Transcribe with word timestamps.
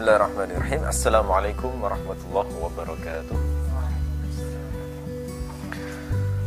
بسم 0.00 0.08
الله 0.08 0.16
الرحمن 0.16 0.50
الرحيم 0.56 0.84
السلام 0.88 1.32
عليكم 1.32 1.82
ورحمة 1.82 2.20
الله 2.28 2.46
وبركاته 2.64 3.36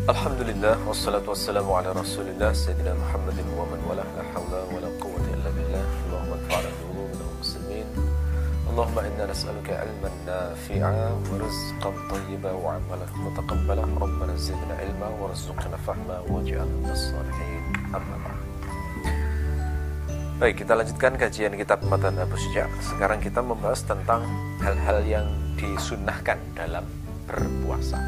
الحمد 0.09 0.41
لله 0.41 0.87
والصلاة 0.87 1.21
والسلام 1.29 1.71
على 1.71 1.91
رسول 1.91 2.27
الله 2.33 2.53
سيدنا 2.53 2.93
محمد 2.97 3.37
ومن 3.53 3.79
والاه 3.89 4.09
لا 4.17 4.23
حول 4.33 4.53
ولا 4.73 4.89
قوة 4.97 5.25
إلا 5.37 5.49
بالله 5.53 5.85
اللهم 5.85 6.31
انفعنا 6.33 6.69
بعلوم 6.81 7.11
المسلمين 7.13 7.85
اللهم 8.73 8.99
إنا 8.99 9.25
نسألك 9.31 9.69
علما 9.69 10.09
نافعا 10.25 11.21
ورزقا 11.29 11.91
طيبا 12.09 12.51
وعملا 12.51 13.05
متقبلا 13.21 13.85
ربنا 14.01 14.35
زدنا 14.35 14.73
علما 14.81 15.07
وارزقنا 15.21 15.77
فهما 15.77 16.19
واجعلنا 16.19 16.91
الصالحين 16.91 17.63
أما 17.93 18.17
بعد 18.25 18.32
Baik, 20.41 20.65
kita 20.65 20.73
lanjutkan 20.73 21.13
kajian 21.13 21.53
kitab 21.53 21.85
Matan 21.85 22.17
Abu 22.17 22.33
Syuja. 22.41 22.65
Sekarang 22.81 23.21
kita 23.21 23.37
membahas 23.45 23.85
tentang 23.85 24.25
hal-hal 24.65 25.05
yang 25.05 25.27
disunahkan 25.61 26.41
dalam 26.57 26.81
berpuasa. 27.29 28.01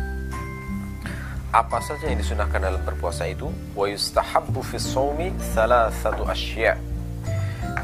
Apa 1.53 1.77
saja 1.85 2.09
yang 2.09 2.17
disunahkan 2.17 2.57
dalam 2.57 2.81
berpuasa 2.81 3.29
itu? 3.29 3.53
Wa 3.77 3.85
yustahabbu 3.85 4.57
fi 4.65 4.81
shaumi 4.81 5.37
thalathatu 5.53 6.25
asya. 6.25 6.73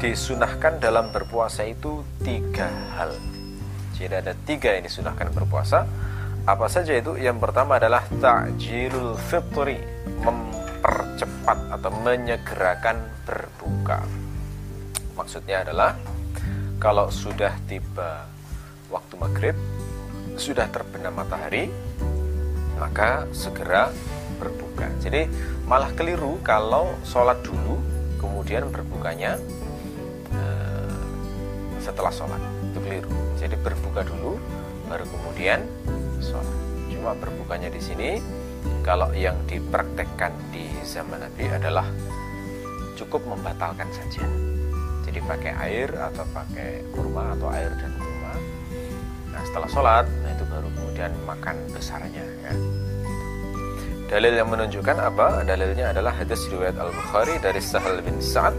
Disunahkan 0.02 0.82
dalam 0.82 1.14
berpuasa 1.14 1.62
itu 1.62 2.02
tiga 2.26 2.66
hal. 2.98 3.14
Jadi 3.94 4.26
ada 4.26 4.34
tiga 4.42 4.74
yang 4.74 4.82
disunahkan 4.82 5.30
berpuasa. 5.30 5.86
Apa 6.50 6.66
saja 6.66 6.98
itu? 6.98 7.14
Yang 7.14 7.38
pertama 7.46 7.78
adalah 7.78 8.02
ta'jilul 8.18 9.14
fitri, 9.22 9.78
mempercepat 10.26 11.78
atau 11.78 11.90
menyegerakan 12.02 12.98
berbuka. 13.22 14.02
Maksudnya 15.12 15.62
adalah 15.64 15.96
kalau 16.82 17.12
sudah 17.12 17.54
tiba 17.70 18.26
waktu 18.90 19.14
maghrib, 19.20 19.56
sudah 20.34 20.66
terbenam 20.72 21.14
matahari, 21.14 21.70
maka 22.80 23.30
segera 23.30 23.92
berbuka. 24.40 24.90
Jadi 24.98 25.30
malah 25.68 25.92
keliru 25.94 26.42
kalau 26.42 26.90
sholat 27.06 27.38
dulu, 27.46 27.78
kemudian 28.18 28.66
berbukanya 28.72 29.38
uh, 30.34 30.98
setelah 31.78 32.10
sholat. 32.10 32.42
Itu 32.72 32.82
keliru. 32.82 33.12
Jadi 33.38 33.54
berbuka 33.60 34.02
dulu, 34.02 34.40
baru 34.90 35.06
kemudian 35.06 35.62
sholat. 36.18 36.56
Cuma 36.90 37.14
berbukanya 37.14 37.70
di 37.70 37.78
sini, 37.78 38.18
kalau 38.82 39.10
yang 39.14 39.38
dipraktekkan 39.46 40.34
di 40.50 40.66
zaman 40.82 41.22
Nabi 41.22 41.46
adalah 41.46 41.86
cukup 42.98 43.22
membatalkan 43.26 43.86
saja 43.90 44.51
jadi 45.12 45.28
pakai 45.28 45.52
air 45.68 45.88
atau 45.92 46.24
pakai 46.32 46.80
kurma 46.88 47.36
atau 47.36 47.52
air 47.52 47.68
dan 47.76 47.92
kurma. 48.00 48.32
Nah 49.28 49.44
setelah 49.44 49.68
sholat 49.68 50.06
nah 50.08 50.30
itu 50.32 50.44
baru 50.48 50.68
kemudian 50.72 51.12
makan 51.28 51.56
besarnya 51.68 52.24
ya. 52.40 52.52
Dalil 54.08 54.40
yang 54.40 54.48
menunjukkan 54.48 54.96
apa? 54.96 55.44
Dalilnya 55.44 55.92
adalah 55.92 56.16
hadis 56.16 56.40
riwayat 56.48 56.80
al 56.80 56.88
bukhari 56.96 57.36
dari 57.44 57.60
sahal 57.60 58.00
bin 58.00 58.24
sa'ad. 58.24 58.56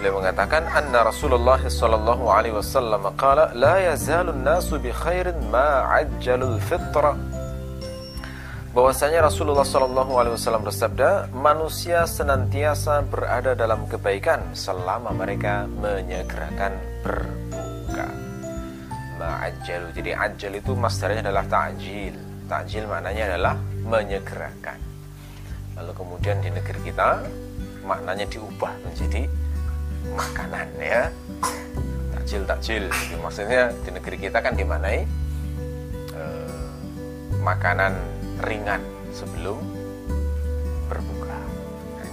Beliau 0.00 0.24
mengatakan 0.24 0.64
anna 0.72 1.04
rasulullah 1.04 1.60
sallallahu 1.60 2.32
alaihi 2.32 2.56
wasallam 2.56 3.12
qala 3.20 3.52
la 3.52 3.92
yazalun 3.92 4.40
nasu 4.40 4.80
bi 4.80 4.88
khairin 4.88 5.36
ma 5.52 5.84
ajjalul 6.00 6.56
fitra 6.64 7.12
bahwasanya 8.72 9.28
Rasulullah 9.28 9.68
Shallallahu 9.68 10.12
Alaihi 10.16 10.34
Wasallam 10.40 10.64
bersabda, 10.64 11.28
manusia 11.36 12.08
senantiasa 12.08 13.04
berada 13.04 13.52
dalam 13.52 13.84
kebaikan 13.84 14.56
selama 14.56 15.12
mereka 15.12 15.68
menyegerakan 15.68 16.72
berbuka. 17.04 18.08
Ma'ajjalu. 19.20 19.92
Jadi 19.92 20.10
ajal 20.16 20.52
itu 20.56 20.72
masdarnya 20.72 21.20
adalah 21.20 21.44
ta'jil. 21.44 22.16
Ta'jil 22.48 22.88
maknanya 22.88 23.36
adalah 23.36 23.54
menyegerakan. 23.84 24.80
Lalu 25.76 25.92
kemudian 25.92 26.40
di 26.40 26.48
negeri 26.48 26.80
kita 26.88 27.20
maknanya 27.84 28.24
diubah 28.24 28.72
menjadi 28.88 29.28
makanan 30.16 30.68
ya. 30.80 31.12
Takjil 32.16 32.42
takjil. 32.48 32.84
Maksudnya 33.20 33.68
di 33.84 33.90
negeri 33.92 34.16
kita 34.16 34.40
kan 34.40 34.56
dimanai 34.56 35.04
eh, 36.16 36.68
makanan 37.44 38.21
ringan 38.42 38.82
sebelum 39.14 39.58
berbuka. 40.90 41.38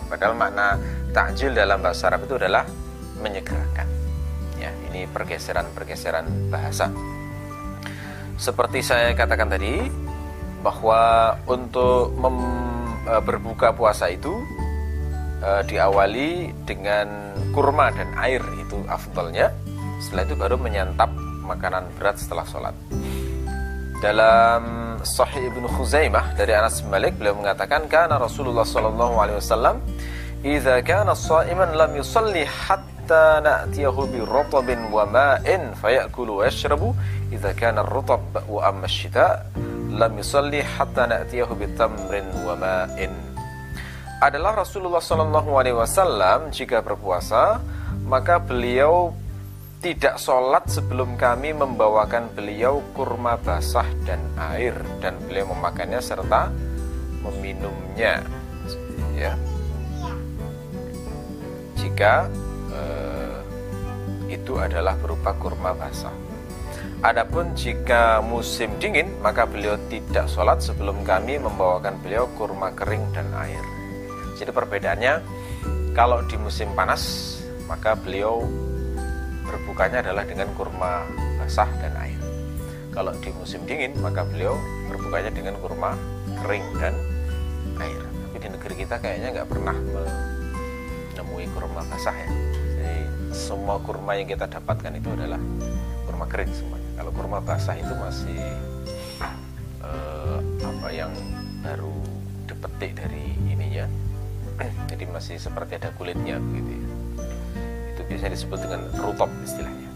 Padahal 0.09 0.33
makna 0.37 0.77
takjil 1.11 1.53
dalam 1.53 1.81
bahasa 1.81 2.09
Arab 2.09 2.25
itu 2.25 2.37
adalah 2.37 2.65
menyegerakan. 3.19 3.87
Ya, 4.59 4.71
ini 4.91 5.07
pergeseran-pergeseran 5.09 6.51
bahasa. 6.51 6.91
Seperti 8.39 8.79
saya 8.79 9.11
katakan 9.15 9.51
tadi 9.51 9.91
bahwa 10.63 11.35
untuk 11.47 12.11
mem- 12.15 12.95
e, 13.07 13.13
berbuka 13.23 13.75
puasa 13.75 14.11
itu 14.11 14.31
e, 15.43 15.49
diawali 15.67 16.51
dengan 16.63 17.35
kurma 17.51 17.91
dan 17.91 18.11
air 18.19 18.43
itu 18.59 18.79
afdalnya. 18.87 19.51
Setelah 19.99 20.23
itu 20.23 20.35
baru 20.39 20.55
menyantap 20.55 21.11
makanan 21.43 21.91
berat 21.99 22.15
setelah 22.15 22.47
sholat. 22.47 22.75
Dalam 23.99 24.95
Sahih 25.03 25.51
Ibnu 25.51 25.67
Khuzaimah 25.75 26.31
dari 26.39 26.55
Anas 26.55 26.79
bin 26.79 26.95
Malik 26.95 27.19
beliau 27.19 27.35
mengatakan 27.35 27.83
karena 27.91 28.15
Rasulullah 28.15 28.63
sallallahu 28.63 29.19
alaihi 29.19 29.43
wasallam 29.43 29.83
idza 30.39 30.79
kana 30.87 31.11
sha'iman 31.11 31.75
lam 31.75 31.91
yusalli 31.99 32.47
hatta 32.47 33.43
na'tiyahu 33.43 34.07
bi 34.07 34.23
ratabin 34.23 34.87
wa 34.87 35.03
ma'in 35.03 35.75
fayakulu 35.75 36.39
wa 36.39 36.47
yashrabu. 36.47 36.95
Kana 37.59 37.83
ar-ratab 37.83 38.23
wa 38.47 38.71
amma 38.71 38.87
lam 39.91 40.11
yusalli 40.15 40.63
hatta 40.63 41.03
na'tiyahu 41.03 41.59
bi 41.59 41.67
tamrin 41.75 42.23
wa 42.47 42.55
ma'in. 42.55 43.11
Adalah 44.23 44.63
Rasulullah 44.63 45.03
sallallahu 45.03 45.59
alaihi 45.59 45.75
wasallam 45.75 46.55
jika 46.55 46.79
berpuasa 46.79 47.59
maka 48.07 48.39
beliau 48.39 49.11
tidak 49.79 50.19
sholat 50.19 50.67
sebelum 50.67 51.15
kami 51.15 51.55
membawakan 51.55 52.27
beliau 52.35 52.83
kurma 52.91 53.39
basah 53.39 53.87
dan 54.03 54.19
air. 54.35 54.75
Dan 54.99 55.15
beliau 55.23 55.55
memakannya 55.55 56.03
serta 56.03 56.51
meminumnya. 57.23 58.19
Ya. 59.15 59.39
Jika 61.79 62.27
eh, 62.75 63.39
itu 64.35 64.59
adalah 64.59 64.99
berupa 64.99 65.31
kurma 65.39 65.71
basah. 65.71 66.11
Adapun 66.99 67.55
jika 67.55 68.19
musim 68.19 68.75
dingin 68.75 69.07
maka 69.23 69.47
beliau 69.47 69.79
tidak 69.87 70.27
sholat 70.27 70.59
sebelum 70.59 71.07
kami 71.07 71.39
membawakan 71.39 71.95
beliau 72.03 72.27
kurma 72.35 72.75
kering 72.75 73.15
dan 73.15 73.31
air. 73.39 73.63
Jadi 74.35 74.51
perbedaannya 74.51 75.23
kalau 75.95 76.19
di 76.27 76.35
musim 76.35 76.67
panas 76.75 77.35
maka 77.71 77.95
beliau 77.95 78.43
berbukanya 79.49 80.05
adalah 80.05 80.23
dengan 80.29 80.53
kurma 80.53 81.09
basah 81.41 81.69
dan 81.81 81.97
air. 81.97 82.21
Kalau 82.93 83.09
di 83.17 83.33
musim 83.33 83.65
dingin 83.65 83.97
maka 83.97 84.21
beliau 84.21 84.53
berbukanya 84.85 85.33
dengan 85.33 85.57
kurma 85.57 85.97
kering 86.45 86.65
dan 86.77 86.93
air. 87.81 88.01
Tapi 88.05 88.37
di 88.37 88.47
negeri 88.53 88.73
kita 88.85 89.01
kayaknya 89.01 89.41
nggak 89.41 89.49
pernah 89.49 89.73
menemui 89.73 91.49
kurma 91.57 91.81
basah 91.89 92.13
ya. 92.13 92.29
Jadi 92.77 93.01
semua 93.33 93.81
kurma 93.81 94.13
yang 94.13 94.29
kita 94.29 94.45
dapatkan 94.45 94.93
itu 94.93 95.09
adalah 95.17 95.41
kurma 96.05 96.29
kering 96.29 96.53
semuanya. 96.53 96.89
Kalau 97.01 97.11
kurma 97.17 97.39
basah 97.41 97.73
itu 97.73 97.93
masih 97.97 98.41
uh, 99.81 100.37
apa 100.61 100.87
yang 100.93 101.09
baru 101.65 101.97
dipetik 102.45 102.93
dari 102.93 103.33
ininya. 103.49 103.89
Jadi 104.91 105.03
masih 105.09 105.41
seperti 105.41 105.81
ada 105.81 105.89
kulitnya 105.95 106.37
begitu 106.37 106.73
ya 106.77 106.88
biasanya 108.09 108.33
disebut 108.33 108.59
dengan 108.59 108.81
rutop 108.97 109.29
istilahnya. 109.45 109.87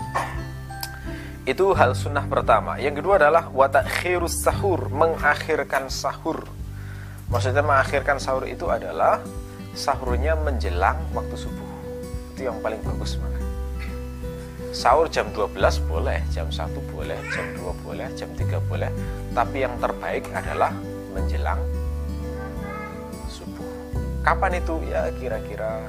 Itu 1.44 1.75
hal 1.75 1.92
sunnah 1.98 2.24
pertama. 2.30 2.80
Yang 2.80 3.04
kedua 3.04 3.19
adalah 3.19 3.51
watakhirus 3.51 4.39
sahur 4.45 4.88
mengakhirkan 4.88 5.92
sahur. 5.92 6.48
Maksudnya 7.27 7.65
mengakhirkan 7.65 8.21
sahur 8.21 8.48
itu 8.48 8.69
adalah 8.71 9.19
sahurnya 9.75 10.39
menjelang 10.39 11.01
waktu 11.12 11.36
subuh. 11.36 11.68
Itu 12.38 12.48
yang 12.48 12.62
paling 12.63 12.80
bagus 12.86 13.19
mana 13.19 13.33
sahur 14.74 15.06
jam 15.06 15.30
12 15.30 15.54
boleh 15.86 16.18
jam 16.33 16.50
1 16.50 16.66
boleh 16.89 17.16
jam 17.30 17.45
2 17.62 17.86
boleh 17.86 18.09
jam 18.18 18.27
3 18.33 18.57
boleh. 18.66 18.89
Tapi 19.31 19.57
yang 19.62 19.77
terbaik 19.77 20.25
adalah 20.33 20.74
menjelang 21.13 21.62
subuh. 23.30 23.69
Kapan 24.25 24.57
itu? 24.57 24.81
Ya 24.89 25.13
kira-kira 25.21 25.86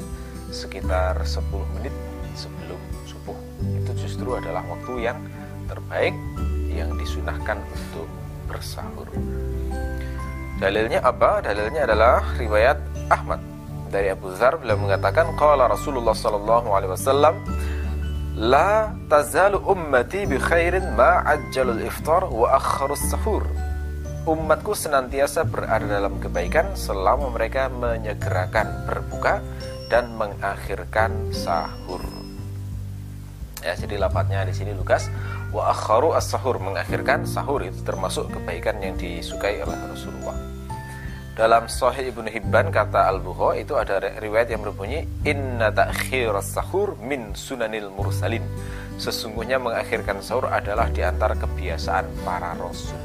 sekitar 0.52 1.16
10 1.24 1.48
menit 1.80 1.96
sebelum 2.36 2.80
subuh. 3.08 3.38
Itu 3.82 3.92
justru 3.98 4.34
adalah 4.36 4.62
waktu 4.66 5.10
yang 5.10 5.18
terbaik 5.70 6.14
yang 6.70 6.92
disunahkan 6.98 7.62
untuk 7.62 8.06
bersahur. 8.50 9.08
Dalilnya 10.58 11.02
apa? 11.02 11.42
Dalilnya 11.42 11.86
adalah 11.86 12.22
riwayat 12.38 12.78
Ahmad 13.10 13.54
dari 13.94 14.10
Abu 14.10 14.34
Dzar 14.34 14.58
beliau 14.58 14.74
mengatakan 14.74 15.38
qala 15.38 15.70
Rasulullah 15.70 16.18
sallallahu 16.18 16.66
alaihi 16.74 16.90
wasallam 16.98 17.38
La 18.34 18.90
tazalu 19.06 19.62
ummati 19.62 20.26
bi 20.26 20.42
khairin 20.42 20.98
ma 20.98 21.22
ajjalul 21.22 21.78
iftar 21.86 22.26
wa 22.26 22.58
akharus 22.58 23.06
sahur. 23.06 23.46
Umatku 24.26 24.74
senantiasa 24.74 25.46
berada 25.46 25.86
dalam 25.86 26.18
kebaikan 26.18 26.74
selama 26.74 27.30
mereka 27.30 27.70
menyegerakan 27.70 28.90
berbuka 28.90 29.38
dan 29.86 30.10
mengakhirkan 30.18 31.30
sahur. 31.30 32.02
Ya, 33.64 33.72
jadi 33.72 33.96
lapatnya 33.96 34.44
di 34.44 34.52
sini 34.52 34.76
Lukas 34.76 35.08
wa 35.48 35.72
akharu 35.72 36.12
as-sahur 36.12 36.60
mengakhirkan 36.60 37.24
sahur 37.24 37.64
itu 37.64 37.80
termasuk 37.80 38.28
kebaikan 38.28 38.76
yang 38.84 38.92
disukai 39.00 39.64
oleh 39.64 39.72
Rasulullah. 39.88 40.36
Dalam 41.32 41.66
Sahih 41.66 42.12
Ibnu 42.12 42.28
Hibban 42.28 42.68
kata 42.68 43.08
Al-Bukhari 43.08 43.64
itu 43.64 43.74
ada 43.74 43.98
riwayat 43.98 44.52
yang 44.52 44.62
berbunyi 44.62 45.08
inna 45.24 45.72
ta'khir 45.72 46.36
sahur 46.44 46.94
min 47.00 47.32
sunanil 47.32 47.88
mursalin. 47.88 48.44
Sesungguhnya 49.00 49.56
mengakhirkan 49.56 50.20
sahur 50.20 50.46
adalah 50.46 50.92
di 50.92 51.00
antara 51.00 51.32
kebiasaan 51.32 52.04
para 52.20 52.52
rasul. 52.60 53.00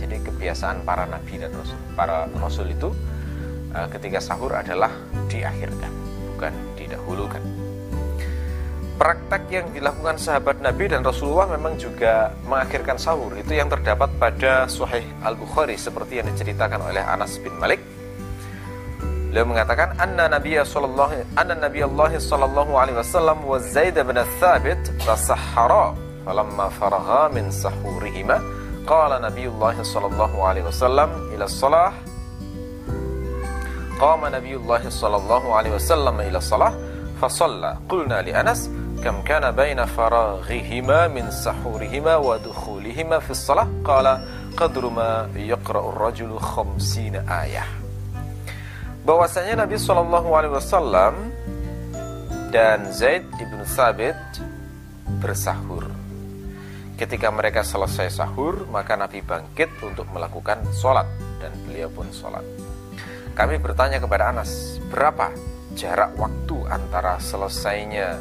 Jadi 0.00 0.16
kebiasaan 0.24 0.82
para 0.82 1.04
nabi 1.04 1.36
dan 1.36 1.52
rasul. 1.52 1.78
Para 1.92 2.24
rasul 2.40 2.72
itu 2.72 2.88
eh, 3.76 3.86
ketika 3.92 4.18
sahur 4.18 4.56
adalah 4.56 4.90
diakhirkan, 5.28 5.92
bukan 6.34 6.56
didahulukan 6.74 7.67
praktek 8.98 9.46
yang 9.48 9.66
dilakukan 9.70 10.18
sahabat 10.18 10.58
Nabi 10.58 10.90
dan 10.90 11.06
Rasulullah 11.06 11.46
memang 11.46 11.78
juga 11.78 12.34
mengakhirkan 12.50 12.98
sahur. 12.98 13.30
Itu 13.38 13.54
yang 13.54 13.70
terdapat 13.70 14.10
pada 14.18 14.66
Sahih 14.66 15.06
Al 15.22 15.38
Bukhari 15.38 15.78
seperti 15.78 16.18
yang 16.18 16.26
diceritakan 16.34 16.82
oleh 16.82 17.00
Anas 17.00 17.38
bin 17.38 17.54
Malik. 17.62 17.78
Beliau 19.30 19.46
mengatakan 19.46 19.94
anna 20.02 20.26
Nabi 20.26 20.58
sallallahu 20.58 21.38
anna 21.38 21.54
Nabi 21.54 21.84
Allah 21.86 22.12
sallallahu 22.16 22.72
alaihi 22.74 22.98
wasallam 22.98 23.38
wa 23.44 23.60
Zaid 23.60 23.94
bin 23.94 24.18
Thabit 24.42 24.80
tasahhara 25.04 25.94
falamma 26.26 26.66
faragha 26.74 27.30
min 27.30 27.54
sahurihima. 27.54 28.42
Qala 28.82 29.22
Nabi 29.22 29.46
Allah 29.46 29.78
sallallahu 29.78 30.36
alaihi 30.42 30.66
wasallam 30.66 31.12
ila 31.38 31.46
salah. 31.46 31.92
Qama 34.00 34.32
Nabi 34.32 34.58
Allah 34.58 34.82
sallallahu 34.90 35.46
alaihi 35.54 35.74
wasallam 35.76 36.18
ila 36.24 36.38
salah 36.42 36.72
fasalla 37.18 37.76
qulna 37.90 38.22
li 38.22 38.30
Anas 38.30 38.70
kam 38.98 39.22
kana 39.22 39.54
baina 39.54 39.86
faraghihima 39.86 41.06
min 41.06 41.30
sahurihima 41.30 42.18
wa 42.18 42.34
dukhulihima 42.38 43.22
fi 43.22 43.32
shalah 43.34 43.70
qala 43.86 44.22
qadru 44.58 44.90
ma 44.90 45.30
yaqra'u 45.38 45.94
ar-rajulu 45.94 46.42
bahwasanya 49.08 49.64
Nabi 49.64 49.80
Shallallahu 49.80 50.28
alaihi 50.36 50.52
wasallam 50.52 51.32
dan 52.52 52.92
Zaid 52.92 53.24
ibn 53.40 53.64
Thabit 53.64 54.20
bersahur. 55.24 55.88
Ketika 57.00 57.32
mereka 57.32 57.64
selesai 57.64 58.12
sahur, 58.12 58.68
maka 58.68 59.00
Nabi 59.00 59.24
bangkit 59.24 59.72
untuk 59.80 60.04
melakukan 60.12 60.60
sholat 60.76 61.08
dan 61.40 61.56
beliau 61.64 61.88
pun 61.88 62.04
sholat. 62.12 62.44
Kami 63.32 63.56
bertanya 63.56 63.96
kepada 63.96 64.28
Anas, 64.28 64.76
berapa 64.92 65.32
jarak 65.72 66.12
waktu 66.20 66.58
antara 66.68 67.16
selesainya 67.16 68.20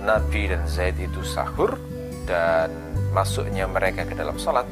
Nabi 0.00 0.48
dan 0.48 0.64
Zaid 0.64 0.96
itu 0.96 1.20
sahur 1.22 1.76
dan 2.24 2.72
masuknya 3.10 3.66
mereka 3.66 4.06
ke 4.06 4.14
dalam 4.14 4.38
sholat 4.38 4.64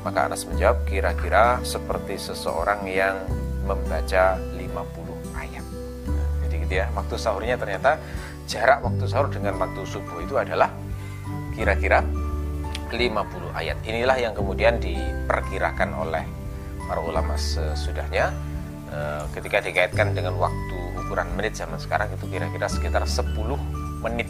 maka 0.00 0.32
Anas 0.32 0.48
menjawab 0.48 0.88
kira-kira 0.88 1.60
seperti 1.60 2.16
seseorang 2.16 2.88
yang 2.88 3.20
membaca 3.68 4.40
50 4.56 5.36
ayat. 5.36 5.64
Jadi 6.46 6.54
gitu 6.64 6.74
ya 6.80 6.86
waktu 6.96 7.14
sahurnya 7.20 7.60
ternyata 7.60 8.00
jarak 8.48 8.80
waktu 8.80 9.04
sahur 9.04 9.28
dengan 9.28 9.60
waktu 9.60 9.84
subuh 9.84 10.24
itu 10.24 10.40
adalah 10.40 10.72
kira-kira 11.52 12.00
50 12.88 13.52
ayat. 13.52 13.76
Inilah 13.84 14.16
yang 14.18 14.32
kemudian 14.32 14.80
diperkirakan 14.80 15.92
oleh 15.94 16.24
para 16.88 17.00
ulama 17.04 17.36
sesudahnya. 17.36 18.32
Eh, 18.90 19.22
ketika 19.38 19.62
dikaitkan 19.62 20.16
dengan 20.16 20.34
waktu 20.34 20.78
ukuran 20.98 21.30
menit 21.38 21.54
zaman 21.54 21.78
sekarang 21.78 22.10
itu 22.10 22.26
kira-kira 22.26 22.66
sekitar 22.66 23.06
10 23.06 23.54
menit 24.02 24.26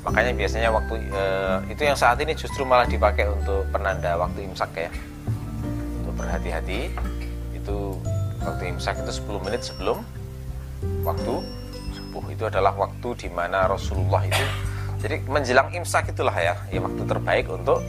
makanya 0.00 0.32
biasanya 0.32 0.68
waktu 0.72 0.94
uh, 1.12 1.58
itu 1.68 1.82
yang 1.84 1.96
saat 1.98 2.16
ini 2.20 2.32
justru 2.32 2.64
malah 2.64 2.88
dipakai 2.88 3.28
untuk 3.28 3.68
penanda 3.68 4.16
waktu 4.16 4.48
imsak 4.48 4.70
ya. 4.76 4.90
Untuk 6.00 6.14
berhati-hati 6.16 6.88
itu 7.56 7.76
waktu 8.40 8.62
imsak 8.72 8.96
itu 9.04 9.12
10 9.24 9.44
menit 9.44 9.62
sebelum 9.64 10.00
waktu 11.04 11.34
subuh. 11.92 12.24
Itu 12.32 12.48
adalah 12.48 12.72
waktu 12.76 13.08
di 13.20 13.28
mana 13.28 13.68
Rasulullah 13.68 14.24
itu 14.24 14.44
jadi 15.00 15.16
menjelang 15.24 15.72
imsak 15.72 16.12
itulah 16.12 16.36
ya 16.36 16.54
ya 16.68 16.80
waktu 16.84 17.02
terbaik 17.08 17.48
untuk 17.48 17.80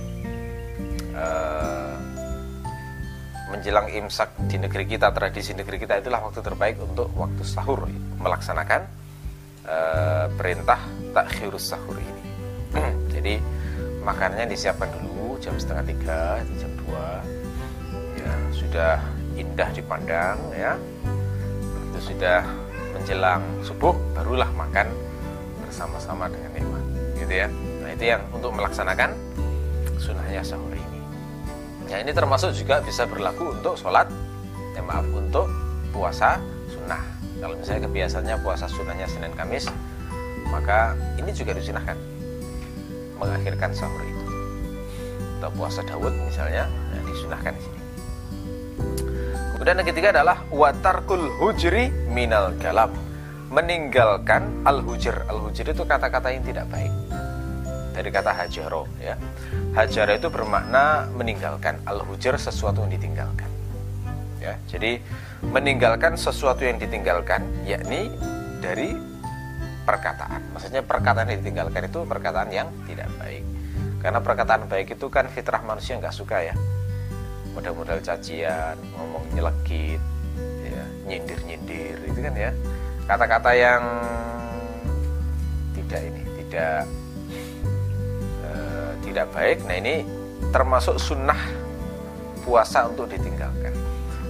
uh, 1.11 1.95
menjelang 3.51 3.91
imsak 3.91 4.31
di 4.47 4.55
negeri 4.55 4.87
kita 4.87 5.11
tradisi 5.11 5.51
negeri 5.51 5.75
kita 5.75 5.99
itulah 5.99 6.23
waktu 6.23 6.39
terbaik 6.39 6.79
untuk 6.79 7.11
waktu 7.19 7.43
sahur 7.43 7.83
melaksanakan 8.23 8.87
uh, 9.67 10.25
perintah 10.37 10.79
takhirus 11.11 11.73
sahur 11.73 11.97
ini. 11.97 12.25
Jadi 13.13 13.37
makanannya 14.01 14.49
disiapkan 14.49 14.89
dulu 14.97 15.37
jam 15.37 15.57
setengah 15.57 15.85
tiga 15.85 16.19
jam 16.57 16.71
dua. 16.85 17.21
Ya 18.17 18.31
sudah 18.53 18.93
indah 19.37 19.69
dipandang 19.73 20.37
ya. 20.55 20.77
Begitu 21.73 22.15
sudah 22.15 22.45
menjelang 22.93 23.43
subuh 23.63 23.95
barulah 24.13 24.49
makan 24.53 24.87
bersama-sama 25.63 26.27
dengan 26.27 26.51
nikmat 26.53 26.83
gitu 27.17 27.33
ya. 27.33 27.47
Nah 27.81 27.89
itu 27.93 28.05
yang 28.11 28.21
untuk 28.33 28.51
melaksanakan 28.53 29.15
sunnahnya 30.01 30.41
sahur 30.43 30.73
ini. 30.73 30.99
Ya 31.87 31.99
ini 31.99 32.11
termasuk 32.15 32.55
juga 32.55 32.79
bisa 32.79 33.03
berlaku 33.03 33.51
untuk 33.51 33.75
sholat 33.75 34.07
ya 34.71 34.81
maaf 34.83 35.03
untuk 35.11 35.51
puasa 35.91 36.39
kalau 37.41 37.57
misalnya 37.57 37.89
kebiasaannya 37.89 38.37
puasa 38.45 38.69
sunnahnya 38.69 39.09
Senin 39.09 39.33
Kamis 39.33 39.65
maka 40.53 40.93
ini 41.17 41.33
juga 41.33 41.57
disunahkan 41.57 41.97
mengakhirkan 43.21 43.71
sahur 43.77 44.01
itu. 44.01 44.25
Atau 45.37 45.49
puasa 45.53 45.81
Daud 45.85 46.13
misalnya 46.25 46.65
nah, 46.69 47.01
disunahkan 47.05 47.53
di 47.53 47.61
sini. 47.61 47.79
Kemudian 49.57 49.77
yang 49.77 49.89
ketiga 49.93 50.09
adalah 50.09 50.41
watarkul 50.49 51.29
hujri 51.37 51.93
minal 52.09 52.53
galab. 52.57 52.89
Meninggalkan 53.51 54.63
al 54.63 54.79
hujr 54.79 55.27
al 55.27 55.43
hujr 55.43 55.67
itu 55.75 55.83
kata-kata 55.83 56.31
yang 56.31 56.41
tidak 56.41 56.71
baik. 56.71 56.93
Dari 57.91 58.09
kata 58.09 58.31
hajaro 58.31 58.87
ya. 58.97 59.19
Hajaro 59.75 60.15
itu 60.15 60.31
bermakna 60.31 61.11
meninggalkan. 61.11 61.83
Al 61.83 61.99
hujr 61.99 62.39
sesuatu 62.39 62.79
yang 62.87 62.95
ditinggalkan 62.95 63.50
ya. 64.41 64.57
Jadi 64.67 64.97
meninggalkan 65.45 66.17
sesuatu 66.17 66.65
yang 66.65 66.81
ditinggalkan 66.81 67.45
yakni 67.63 68.09
dari 68.59 68.97
perkataan. 69.85 70.41
Maksudnya 70.53 70.81
perkataan 70.85 71.29
yang 71.29 71.39
ditinggalkan 71.45 71.87
itu 71.87 71.99
perkataan 72.05 72.49
yang 72.49 72.67
tidak 72.89 73.09
baik. 73.21 73.45
Karena 74.01 74.19
perkataan 74.21 74.65
baik 74.65 74.97
itu 74.97 75.05
kan 75.13 75.29
fitrah 75.29 75.61
manusia 75.61 75.97
nggak 76.01 76.13
suka 76.13 76.41
ya. 76.41 76.55
Modal-modal 77.53 78.01
cacian 78.01 78.77
ngomong 78.97 79.27
nyelekit 79.37 80.01
ya 80.65 80.83
nyindir-nyindir 81.05 81.97
itu 82.09 82.19
kan 82.21 82.33
ya. 82.33 82.51
Kata-kata 83.05 83.51
yang 83.53 83.81
tidak 85.75 86.01
ini 86.07 86.21
tidak 86.41 86.77
uh, 88.45 88.91
tidak 89.05 89.25
baik. 89.33 89.57
Nah 89.67 89.75
ini 89.77 89.95
termasuk 90.49 90.97
sunnah 90.97 91.37
puasa 92.41 92.89
untuk 92.89 93.05
ditinggalkan 93.09 93.80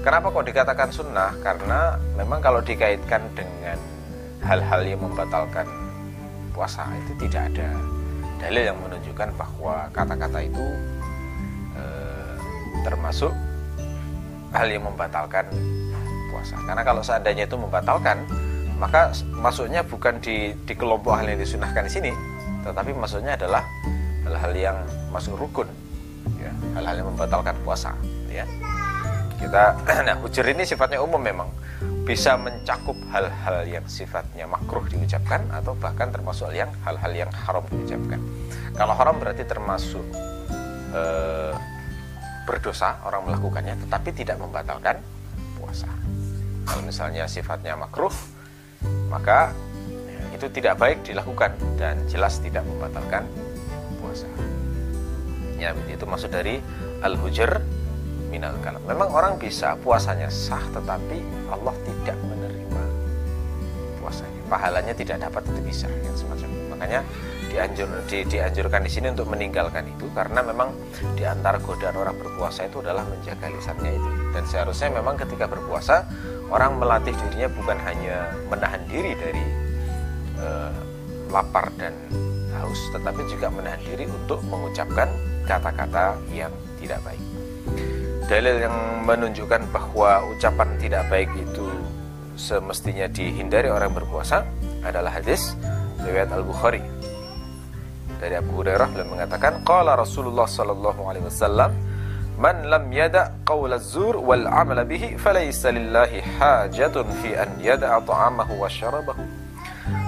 Kenapa 0.01 0.33
kok 0.33 0.49
dikatakan 0.49 0.89
sunnah? 0.89 1.29
Karena 1.45 1.93
memang 2.17 2.41
kalau 2.41 2.57
dikaitkan 2.57 3.21
dengan 3.37 3.77
hal-hal 4.41 4.81
yang 4.81 4.97
membatalkan 4.97 5.69
puasa 6.57 6.89
itu 7.05 7.29
tidak 7.29 7.53
ada 7.53 7.69
dalil 8.41 8.73
yang 8.73 8.77
menunjukkan 8.81 9.29
bahwa 9.37 9.85
kata-kata 9.93 10.41
itu 10.41 10.65
e, 11.77 11.83
termasuk 12.81 13.29
hal 14.49 14.67
yang 14.73 14.89
membatalkan 14.89 15.45
puasa. 16.33 16.57
Karena 16.65 16.81
kalau 16.81 17.05
seandainya 17.05 17.45
itu 17.45 17.61
membatalkan, 17.61 18.25
maka 18.81 19.13
masuknya 19.37 19.85
bukan 19.85 20.17
di, 20.17 20.57
di 20.65 20.73
kelompok 20.73 21.13
hal 21.13 21.29
yang 21.29 21.37
disunahkan 21.37 21.85
di 21.85 21.93
sini, 21.93 22.11
tetapi 22.65 22.89
maksudnya 22.97 23.37
adalah 23.37 23.61
hal-hal 24.25 24.53
yang 24.57 24.77
masuk 25.13 25.37
rukun, 25.37 25.69
ya, 26.41 26.49
hal-hal 26.73 27.05
yang 27.05 27.07
membatalkan 27.13 27.53
puasa, 27.61 27.93
ya 28.33 28.49
kita 29.41 29.63
nah 30.07 30.15
hujur 30.21 30.45
ini 30.45 30.63
sifatnya 30.63 31.01
umum 31.01 31.19
memang. 31.19 31.49
Bisa 32.05 32.37
mencakup 32.37 32.97
hal-hal 33.13 33.65
yang 33.65 33.85
sifatnya 33.89 34.45
makruh 34.45 34.83
diucapkan 34.89 35.41
atau 35.49 35.73
bahkan 35.77 36.09
termasuk 36.13 36.53
yang 36.53 36.69
hal-hal 36.85 37.13
yang 37.13 37.31
haram 37.33 37.65
diucapkan. 37.69 38.21
Kalau 38.73 38.93
haram 38.97 39.15
berarti 39.21 39.45
termasuk 39.45 40.03
e, 40.91 41.03
berdosa 42.43 42.99
orang 43.05 43.29
melakukannya 43.29 43.77
tetapi 43.85 44.09
tidak 44.17 44.41
membatalkan 44.41 44.97
puasa. 45.55 45.87
Kalau 46.65 46.83
misalnya 46.83 47.29
sifatnya 47.29 47.77
makruh 47.77 48.13
maka 49.07 49.53
ya, 50.09 50.21
itu 50.35 50.45
tidak 50.49 50.81
baik 50.81 51.05
dilakukan 51.05 51.53
dan 51.77 52.01
jelas 52.09 52.41
tidak 52.41 52.65
membatalkan 52.65 53.29
puasa. 54.01 54.27
Ya, 55.61 55.77
itu 55.85 56.03
maksud 56.09 56.33
dari 56.33 56.57
al-hujr 57.05 57.61
minal 58.31 58.55
kalam. 58.63 58.79
Memang 58.87 59.11
orang 59.11 59.35
bisa 59.35 59.75
puasanya 59.83 60.31
sah 60.31 60.63
tetapi 60.71 61.19
Allah 61.51 61.75
tidak 61.83 62.17
menerima 62.23 62.83
puasanya. 63.99 64.41
Pahalanya 64.47 64.95
tidak 64.95 65.19
dapat 65.19 65.43
itu 65.51 65.59
bisa 65.67 65.87
yang 65.91 66.15
semacam 66.15 66.47
itu. 66.47 66.65
Makanya 66.71 66.99
dianjur, 67.51 67.87
di, 68.07 68.17
dianjurkan 68.23 68.81
di 68.87 68.91
sini 68.91 69.11
untuk 69.11 69.27
meninggalkan 69.27 69.83
itu 69.83 70.07
karena 70.15 70.39
memang 70.39 70.71
di 71.19 71.27
antara 71.27 71.59
godaan 71.59 71.99
orang 71.99 72.15
berpuasa 72.15 72.71
itu 72.71 72.79
adalah 72.79 73.03
menjaga 73.03 73.51
lisannya 73.51 73.91
itu. 73.91 74.09
Dan 74.31 74.43
seharusnya 74.47 74.89
memang 74.95 75.19
ketika 75.19 75.45
berpuasa 75.51 76.07
orang 76.47 76.79
melatih 76.79 77.13
dirinya 77.27 77.51
bukan 77.51 77.77
hanya 77.83 78.31
menahan 78.47 78.81
diri 78.87 79.11
dari 79.19 79.43
uh, 80.39 80.71
lapar 81.27 81.67
dan 81.75 81.95
haus, 82.59 82.79
tetapi 82.95 83.23
juga 83.27 83.51
menahan 83.51 83.79
diri 83.83 84.07
untuk 84.07 84.39
mengucapkan 84.47 85.07
kata-kata 85.47 86.15
yang 86.31 86.51
tidak 86.79 86.99
baik 87.03 87.30
dalil 88.31 88.63
yang 88.63 89.03
menunjukkan 89.03 89.75
bahwa 89.75 90.23
ucapan 90.31 90.71
tidak 90.79 91.03
baik 91.11 91.27
itu 91.35 91.67
semestinya 92.39 93.03
dihindari 93.11 93.67
orang 93.67 93.91
berpuasa 93.91 94.47
adalah 94.87 95.19
hadis 95.19 95.51
riwayat 95.99 96.31
Al 96.31 96.47
Bukhari 96.47 96.79
dari 98.23 98.39
Abu 98.39 98.63
Hurairah 98.63 98.87
beliau 98.87 99.11
mengatakan 99.11 99.59
qala 99.67 99.99
Rasulullah 99.99 100.47
sallallahu 100.47 101.11
alaihi 101.11 101.27
wasallam 101.27 101.75
man 102.39 102.71
lam 102.71 102.87
yada 102.87 103.35
qaul 103.43 103.75
az-zur 103.75 104.15
wal 104.23 104.47
amal 104.47 104.79
bihi 104.87 105.19
falaysa 105.19 105.75
lillahi 105.75 106.23
hajatun 106.39 107.11
fi 107.19 107.35
an 107.35 107.51
yada 107.59 107.99
ta'amahu 107.99 108.63
wa 108.63 108.71
syarabahu 108.71 109.27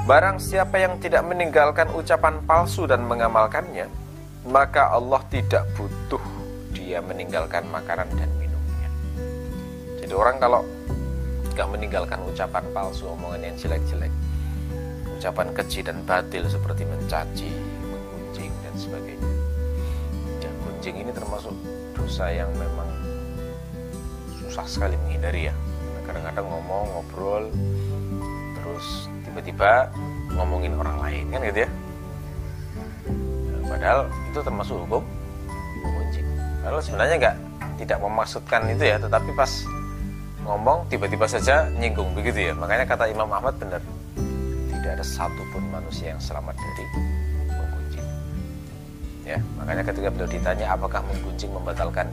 Barang 0.07 0.39
siapa 0.39 0.79
yang 0.79 0.95
tidak 1.03 1.27
meninggalkan 1.27 1.91
ucapan 1.91 2.39
palsu 2.47 2.87
dan 2.87 3.03
mengamalkannya 3.03 3.91
maka 4.47 4.95
Allah 4.95 5.19
tidak 5.27 5.67
butuh 5.75 6.42
dia 6.73 6.99
meninggalkan 6.99 7.63
makanan 7.69 8.09
dan 8.17 8.29
minumnya. 8.41 8.89
Jadi 10.01 10.13
orang 10.13 10.41
kalau 10.41 10.61
nggak 11.53 11.69
meninggalkan 11.69 12.19
ucapan 12.25 12.65
palsu, 12.73 13.05
omongan 13.13 13.53
yang 13.53 13.55
jelek-jelek, 13.55 14.09
ucapan 15.15 15.47
keji 15.53 15.79
dan 15.85 16.01
batil 16.03 16.43
seperti 16.49 16.83
mencaci, 16.83 17.49
menggunjing 17.85 18.51
dan 18.65 18.73
sebagainya. 18.73 19.31
Ya, 20.41 20.49
gunjing 20.65 20.95
ini 20.97 21.11
termasuk 21.13 21.53
dosa 21.93 22.33
yang 22.33 22.49
memang 22.57 22.89
susah 24.41 24.65
sekali 24.65 24.97
menghindari 25.05 25.47
ya. 25.47 25.55
Kadang-kadang 26.03 26.45
ngomong, 26.51 26.85
ngobrol, 26.99 27.47
terus 28.59 29.07
tiba-tiba 29.23 29.87
ngomongin 30.35 30.75
orang 30.75 30.99
lain 30.99 31.25
kan 31.31 31.41
gitu 31.47 31.59
ya. 31.63 31.69
Padahal 33.63 34.11
itu 34.29 34.39
termasuk 34.43 34.75
hukum 34.83 35.05
Lalu 36.63 36.79
sebenarnya 36.79 37.15
nggak 37.19 37.35
tidak 37.83 37.99
memaksudkan 37.99 38.61
itu 38.71 38.83
ya, 38.87 38.95
tetapi 38.95 39.35
pas 39.35 39.51
ngomong 40.43 40.87
tiba-tiba 40.87 41.27
saja 41.27 41.67
nyinggung 41.75 42.15
begitu 42.15 42.51
ya. 42.51 42.53
Makanya 42.55 42.87
kata 42.87 43.11
Imam 43.11 43.27
Ahmad 43.31 43.55
benar, 43.59 43.83
tidak 44.71 44.91
ada 44.99 45.05
satupun 45.05 45.63
manusia 45.71 46.15
yang 46.15 46.21
selamat 46.23 46.55
dari 46.55 46.85
menggunjing. 47.51 48.07
Ya, 49.23 49.39
makanya 49.59 49.83
ketika 49.87 50.07
beliau 50.11 50.29
ditanya 50.31 50.65
apakah 50.75 50.99
menggunjing 51.03 51.51
membatalkan 51.51 52.07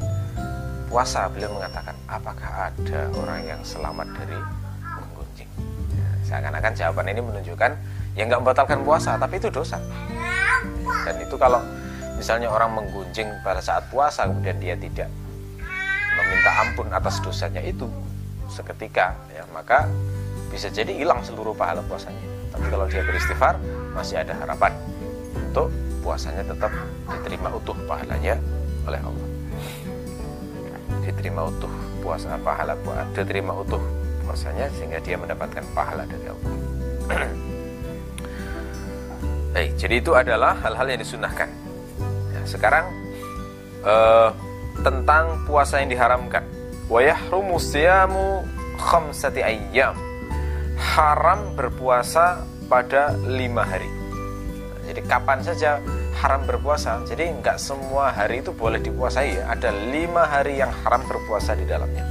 puasa, 0.90 1.30
beliau 1.30 1.54
mengatakan 1.54 1.94
apakah 2.10 2.70
ada 2.70 3.00
orang 3.14 3.40
yang 3.46 3.60
selamat 3.62 4.06
dari 4.18 4.38
menggunjing. 4.82 5.50
Ya, 5.94 6.08
seakan-akan 6.26 6.72
jawaban 6.74 7.06
ini 7.10 7.22
menunjukkan 7.22 7.70
yang 8.18 8.26
nggak 8.26 8.40
membatalkan 8.42 8.82
puasa, 8.82 9.14
tapi 9.14 9.38
itu 9.38 9.46
dosa. 9.50 9.78
Dan 11.06 11.14
itu 11.22 11.34
kalau 11.38 11.62
Misalnya 12.20 12.52
orang 12.52 12.76
menggunjing 12.76 13.32
pada 13.40 13.64
saat 13.64 13.88
puasa 13.88 14.28
kemudian 14.28 14.60
dia 14.60 14.76
tidak 14.76 15.08
meminta 16.20 16.52
ampun 16.60 16.92
atas 16.92 17.16
dosanya 17.24 17.64
itu 17.64 17.88
seketika 18.52 19.16
ya 19.32 19.40
maka 19.56 19.88
bisa 20.52 20.68
jadi 20.68 20.92
hilang 20.92 21.24
seluruh 21.24 21.56
pahala 21.56 21.80
puasanya. 21.88 22.20
Tapi 22.52 22.68
kalau 22.68 22.84
dia 22.92 23.00
beristighfar 23.08 23.56
masih 23.96 24.20
ada 24.20 24.36
harapan 24.36 24.68
untuk 25.32 25.72
puasanya 26.04 26.44
tetap 26.44 26.68
diterima 27.08 27.56
utuh 27.56 27.72
pahalanya 27.88 28.36
oleh 28.84 29.00
Allah. 29.00 29.28
Diterima 31.00 31.48
utuh 31.48 31.72
puasa 32.04 32.36
pahala 32.44 32.76
diterima 33.16 33.56
utuh 33.56 33.80
puasanya 34.28 34.68
sehingga 34.76 35.00
dia 35.00 35.16
mendapatkan 35.16 35.64
pahala 35.72 36.04
dari 36.04 36.28
Allah. 36.28 36.52
Baik, 39.56 39.72
jadi 39.80 40.04
itu 40.04 40.12
adalah 40.12 40.52
hal-hal 40.60 40.84
yang 40.84 41.00
disunahkan 41.00 41.69
sekarang 42.44 42.86
uh, 43.84 44.30
tentang 44.80 45.44
puasa 45.44 45.80
yang 45.80 45.92
diharamkan. 45.92 46.44
Wa 46.90 47.00
yahrumu 47.04 47.60
siyamu 47.60 48.44
khamsati 48.80 49.40
ayyam. 49.44 49.94
Haram 50.80 51.54
berpuasa 51.54 52.42
pada 52.66 53.12
lima 53.28 53.62
hari. 53.62 53.88
Jadi 54.88 55.00
kapan 55.06 55.38
saja 55.44 55.78
haram 56.18 56.42
berpuasa. 56.48 56.98
Jadi 57.06 57.30
nggak 57.38 57.60
semua 57.60 58.10
hari 58.10 58.42
itu 58.42 58.50
boleh 58.50 58.82
dipuasai. 58.82 59.38
Ya. 59.38 59.52
Ada 59.54 59.70
lima 59.70 60.26
hari 60.26 60.58
yang 60.58 60.72
haram 60.82 61.04
berpuasa 61.06 61.54
di 61.54 61.68
dalamnya. 61.68 62.02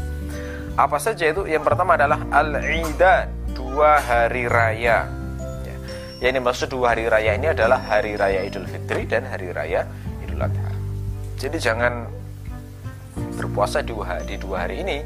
Apa 0.79 0.95
saja 0.95 1.27
itu? 1.27 1.43
Yang 1.43 1.67
pertama 1.67 2.00
adalah 2.00 2.24
al-idan, 2.31 3.27
dua 3.51 4.00
hari 4.00 4.48
raya. 4.48 5.12
Ya. 5.65 5.75
Yang 6.24 6.31
dimaksud 6.39 6.67
dua 6.71 6.95
hari 6.95 7.12
raya 7.12 7.36
ini 7.36 7.51
adalah 7.51 7.83
hari 7.83 8.15
raya 8.15 8.48
Idul 8.48 8.69
Fitri 8.69 9.03
dan 9.03 9.27
hari 9.27 9.51
raya 9.51 9.83
Adha. 10.41 10.72
Jadi 11.39 11.58
jangan 11.60 12.08
berpuasa 13.39 13.79
di 13.79 13.91
dua, 13.96 14.19
di 14.24 14.36
dua 14.36 14.67
hari 14.67 14.84
ini. 14.84 14.98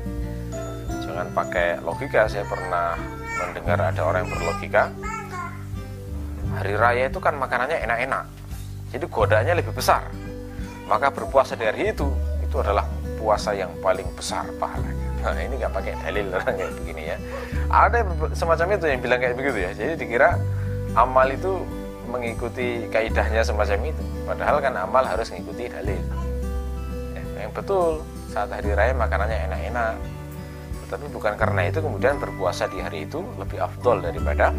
Jangan 1.06 1.30
pakai 1.34 1.82
logika. 1.82 2.25
Saya 2.25 2.46
pernah 2.50 2.98
mendengar 3.38 3.94
ada 3.94 4.02
orang 4.02 4.25
yang 4.25 4.32
berlogika. 4.34 4.90
Hari 6.58 6.74
raya 6.78 7.04
itu 7.10 7.20
kan 7.22 7.38
makanannya 7.38 7.82
enak-enak. 7.86 8.25
Jadi 8.94 9.06
godanya 9.10 9.54
lebih 9.58 9.74
besar. 9.74 10.06
Maka 10.86 11.10
berpuasa 11.10 11.58
di 11.58 11.66
hari 11.66 11.94
itu 11.94 12.10
itu 12.42 12.56
adalah 12.62 12.86
puasa 13.18 13.56
yang 13.58 13.74
paling 13.82 14.06
besar 14.13 14.46
pahalanya. 14.62 15.10
Nah, 15.24 15.40
ini 15.40 15.56
nggak 15.56 15.72
pakai 15.72 15.94
dalil 16.04 16.25
orang 16.36 16.54
kayak 16.60 16.74
begini 16.84 17.04
ya. 17.16 17.18
Ada 17.72 18.04
semacam 18.36 18.75
itu 18.75 18.86
yang 18.92 19.00
bilang 19.00 19.20
kayak 19.24 19.36
begitu 19.40 19.58
ya. 19.63 19.72
Jadi 19.72 19.92
dikira 19.96 20.36
amal 20.94 21.32
itu 21.32 21.63
mengikuti 22.13 22.86
kaidahnya 22.93 23.41
semacam 23.41 23.89
itu. 23.89 24.03
Padahal 24.29 24.62
kan 24.62 24.74
amal 24.77 25.01
harus 25.01 25.34
mengikuti 25.34 25.65
dalil. 25.65 26.01
Ya, 27.17 27.50
yang 27.50 27.51
betul 27.51 28.05
saat 28.29 28.53
hari 28.53 28.77
raya 28.77 28.93
makanannya 28.93 29.50
enak-enak. 29.50 29.93
Tetapi 30.86 31.05
bukan 31.10 31.34
karena 31.34 31.62
itu 31.74 31.82
kemudian 31.82 32.22
berpuasa 32.22 32.70
di 32.70 32.77
hari 32.77 33.10
itu 33.10 33.25
lebih 33.41 33.58
afdol 33.58 33.98
daripada 34.05 34.53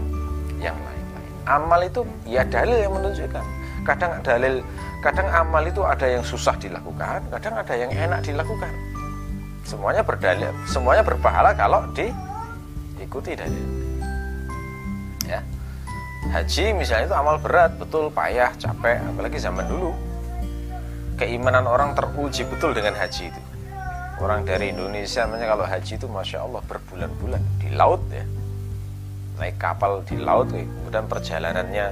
yang 0.58 0.75
lain-lain. 0.75 1.32
Amal 1.46 1.80
itu 1.87 2.02
ya 2.26 2.42
dalil 2.42 2.75
yang 2.75 2.90
menunjukkan. 2.90 3.44
Kadang 3.84 4.18
dalil, 4.25 4.64
kadang 5.04 5.28
amal 5.28 5.62
itu 5.68 5.84
ada 5.84 6.08
yang 6.08 6.25
susah 6.25 6.56
dilakukan, 6.56 7.20
kadang 7.28 7.54
ada 7.61 7.75
yang 7.76 7.92
enak 7.92 8.25
dilakukan. 8.25 8.73
Semuanya 9.64 10.00
berdalil, 10.00 10.52
semuanya 10.64 11.04
berpahala 11.04 11.52
kalau 11.52 11.84
diikuti 11.92 13.37
dalil. 13.37 13.74
Ya 16.25 16.40
haji 16.40 16.73
misalnya 16.73 17.12
itu 17.12 17.16
amal 17.16 17.37
berat 17.37 17.76
betul 17.76 18.09
payah 18.09 18.49
capek 18.57 18.97
apalagi 19.12 19.37
zaman 19.37 19.69
dulu. 19.69 19.93
Keimanan 21.21 21.69
orang 21.69 21.93
teruji 21.93 22.49
betul 22.49 22.73
dengan 22.73 22.97
haji 22.97 23.28
itu. 23.28 23.43
Orang 24.19 24.49
dari 24.49 24.73
Indonesia 24.73 25.28
namanya 25.28 25.52
kalau 25.52 25.64
haji 25.69 25.93
itu 26.00 26.07
masya 26.09 26.43
Allah 26.43 26.64
berbulan-bulan 26.64 27.43
di 27.61 27.69
laut 27.76 28.00
ya. 28.09 28.25
Naik 29.37 29.61
kapal 29.61 30.00
di 30.09 30.16
laut 30.16 30.49
ya. 30.54 30.64
kemudian 30.64 31.07
perjalanannya 31.11 31.87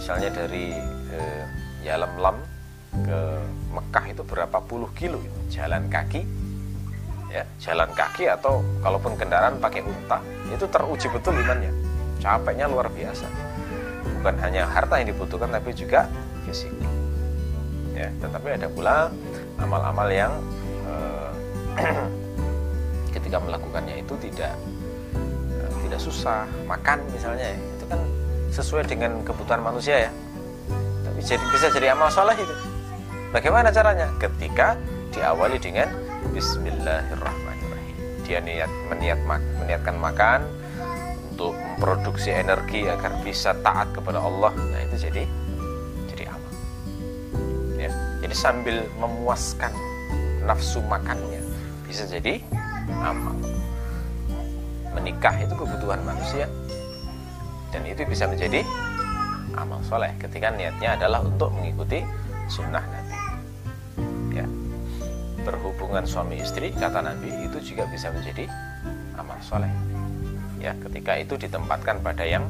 misalnya 0.00 0.30
dari 0.32 0.72
eh, 1.12 1.44
Yalamlam 1.84 2.38
ke 3.04 3.20
Mekah 3.74 4.04
itu 4.16 4.22
berapa 4.24 4.58
puluh 4.64 4.88
kilo 4.96 5.20
jalan 5.52 5.92
kaki 5.92 6.24
ya. 7.28 7.44
Jalan 7.60 7.92
kaki 7.92 8.32
atau 8.32 8.64
kalaupun 8.80 9.12
kendaraan 9.14 9.60
pakai 9.60 9.84
unta 9.84 10.24
itu 10.48 10.64
teruji 10.66 11.06
betul 11.12 11.36
imannya 11.36 11.91
capeknya 12.22 12.70
luar 12.70 12.86
biasa. 12.86 13.26
Bukan 14.22 14.38
hanya 14.38 14.70
harta 14.70 15.02
yang 15.02 15.10
dibutuhkan 15.10 15.50
tapi 15.50 15.74
juga 15.74 16.06
fisik. 16.46 16.70
Ya 17.98 18.08
tetapi 18.22 18.54
ada 18.54 18.70
pula 18.70 19.10
amal-amal 19.58 20.06
yang 20.08 20.32
eh, 20.86 21.30
ketika 23.18 23.42
melakukannya 23.42 23.98
itu 23.98 24.14
tidak 24.30 24.54
eh, 25.50 25.72
tidak 25.82 25.98
susah. 25.98 26.46
Makan 26.70 27.02
misalnya 27.10 27.50
ya, 27.50 27.58
itu 27.58 27.84
kan 27.90 28.00
sesuai 28.54 28.86
dengan 28.86 29.26
kebutuhan 29.26 29.58
manusia 29.58 30.06
ya. 30.06 30.10
Tapi 31.02 31.18
jadi 31.26 31.44
bisa 31.50 31.66
jadi 31.74 31.98
amal 31.98 32.08
soleh 32.08 32.38
itu. 32.38 32.54
Bagaimana 33.34 33.74
caranya? 33.74 34.06
Ketika 34.22 34.78
diawali 35.10 35.58
dengan 35.58 35.90
Bismillahirrahmanirrahim. 36.30 37.96
Dia 38.22 38.38
niat 38.38 38.70
meniat 38.88 39.20
meniatkan 39.58 39.96
makan 39.98 40.61
memproduksi 41.72 42.28
energi 42.28 42.84
agar 42.84 43.16
bisa 43.24 43.56
taat 43.64 43.88
kepada 43.96 44.20
Allah. 44.20 44.52
Nah 44.52 44.80
itu 44.84 45.08
jadi 45.08 45.24
jadi 46.12 46.24
amal 46.28 46.52
ya 47.80 47.90
jadi 48.20 48.34
sambil 48.36 48.76
memuaskan 49.00 49.72
nafsu 50.44 50.84
makannya 50.84 51.40
bisa 51.88 52.04
jadi 52.04 52.44
amal 53.00 53.36
menikah 54.92 55.32
itu 55.40 55.54
kebutuhan 55.56 56.04
manusia. 56.04 56.46
Dan 57.72 57.88
itu 57.88 58.04
bisa 58.04 58.28
menjadi 58.28 58.60
amal 59.56 59.80
soleh 59.88 60.12
ketika 60.20 60.52
niatnya 60.52 61.00
adalah 61.00 61.24
untuk 61.24 61.48
mengikuti 61.56 62.04
sunnah 62.52 62.84
Nabi. 62.84 63.16
Ya 64.36 64.44
berhubungan 65.48 66.04
suami 66.04 66.44
istri 66.44 66.68
kata 66.76 67.00
Nabi 67.00 67.32
itu 67.48 67.72
juga 67.72 67.88
bisa 67.88 68.12
menjadi 68.12 68.44
amal 69.16 69.40
soleh 69.40 69.72
ya 70.62 70.72
ketika 70.78 71.18
itu 71.18 71.34
ditempatkan 71.34 71.98
pada 71.98 72.22
yang 72.22 72.46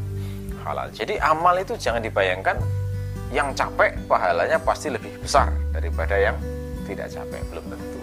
halal 0.63 0.87
jadi 0.93 1.17
amal 1.25 1.57
itu 1.57 1.73
jangan 1.81 2.05
dibayangkan 2.05 2.61
yang 3.33 3.49
capek 3.57 3.97
pahalanya 4.05 4.61
pasti 4.61 4.93
lebih 4.93 5.17
besar 5.25 5.49
daripada 5.73 6.15
yang 6.21 6.37
tidak 6.85 7.09
capek 7.09 7.41
belum 7.49 7.65
tentu 7.73 7.99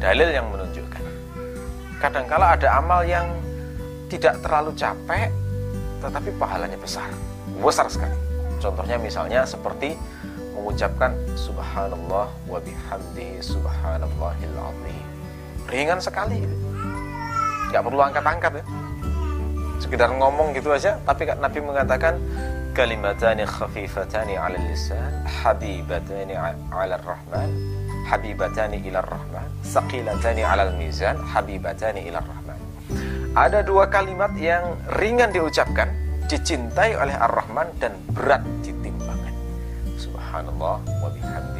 dalil 0.00 0.28
yang 0.32 0.46
menunjukkan 0.48 1.04
kadangkala 2.00 2.56
ada 2.56 2.80
amal 2.80 3.04
yang 3.04 3.28
tidak 4.08 4.40
terlalu 4.40 4.72
capek 4.72 5.28
tetapi 6.00 6.32
pahalanya 6.40 6.80
besar 6.80 7.12
besar 7.60 7.84
sekali 7.92 8.16
contohnya 8.56 8.96
misalnya 8.96 9.44
seperti 9.44 10.00
mengucapkan 10.60 11.16
subhanallah 11.40 12.28
wa 12.28 12.58
bihamdihi 12.60 13.40
subhanallahil 13.40 14.56
azim. 14.60 15.04
Ringan 15.72 15.96
sekali. 16.04 16.44
Gak 17.72 17.80
perlu 17.80 18.04
angkat-angkat 18.04 18.60
ya. 18.60 18.64
Sekedar 19.80 20.12
ngomong 20.12 20.52
gitu 20.52 20.70
aja, 20.70 21.00
tapi 21.08 21.24
Nabi 21.26 21.58
mengatakan 21.64 22.20
kalimatani 22.76 23.48
khafifatani 23.48 24.36
'ala 24.36 24.60
lisan, 24.68 25.24
habibatani 25.24 26.36
'ala 26.36 27.00
rahman, 27.00 27.48
habibatani 28.06 28.78
ila 28.86 29.00
rahman, 29.02 29.48
saqilatani 29.64 30.44
'ala 30.44 30.70
mizan, 30.76 31.16
habibatani 31.16 32.06
ila 32.12 32.20
rahman. 32.20 32.58
Ada 33.34 33.64
dua 33.64 33.88
kalimat 33.88 34.30
yang 34.36 34.76
ringan 35.00 35.32
diucapkan, 35.32 35.88
dicintai 36.26 36.98
oleh 36.98 37.14
Ar-Rahman 37.14 37.70
dan 37.78 37.94
berat 38.10 38.42
di 38.62 38.70
subhanallah 40.30 40.78
wa 40.78 41.08
bihamdihi 41.10 41.59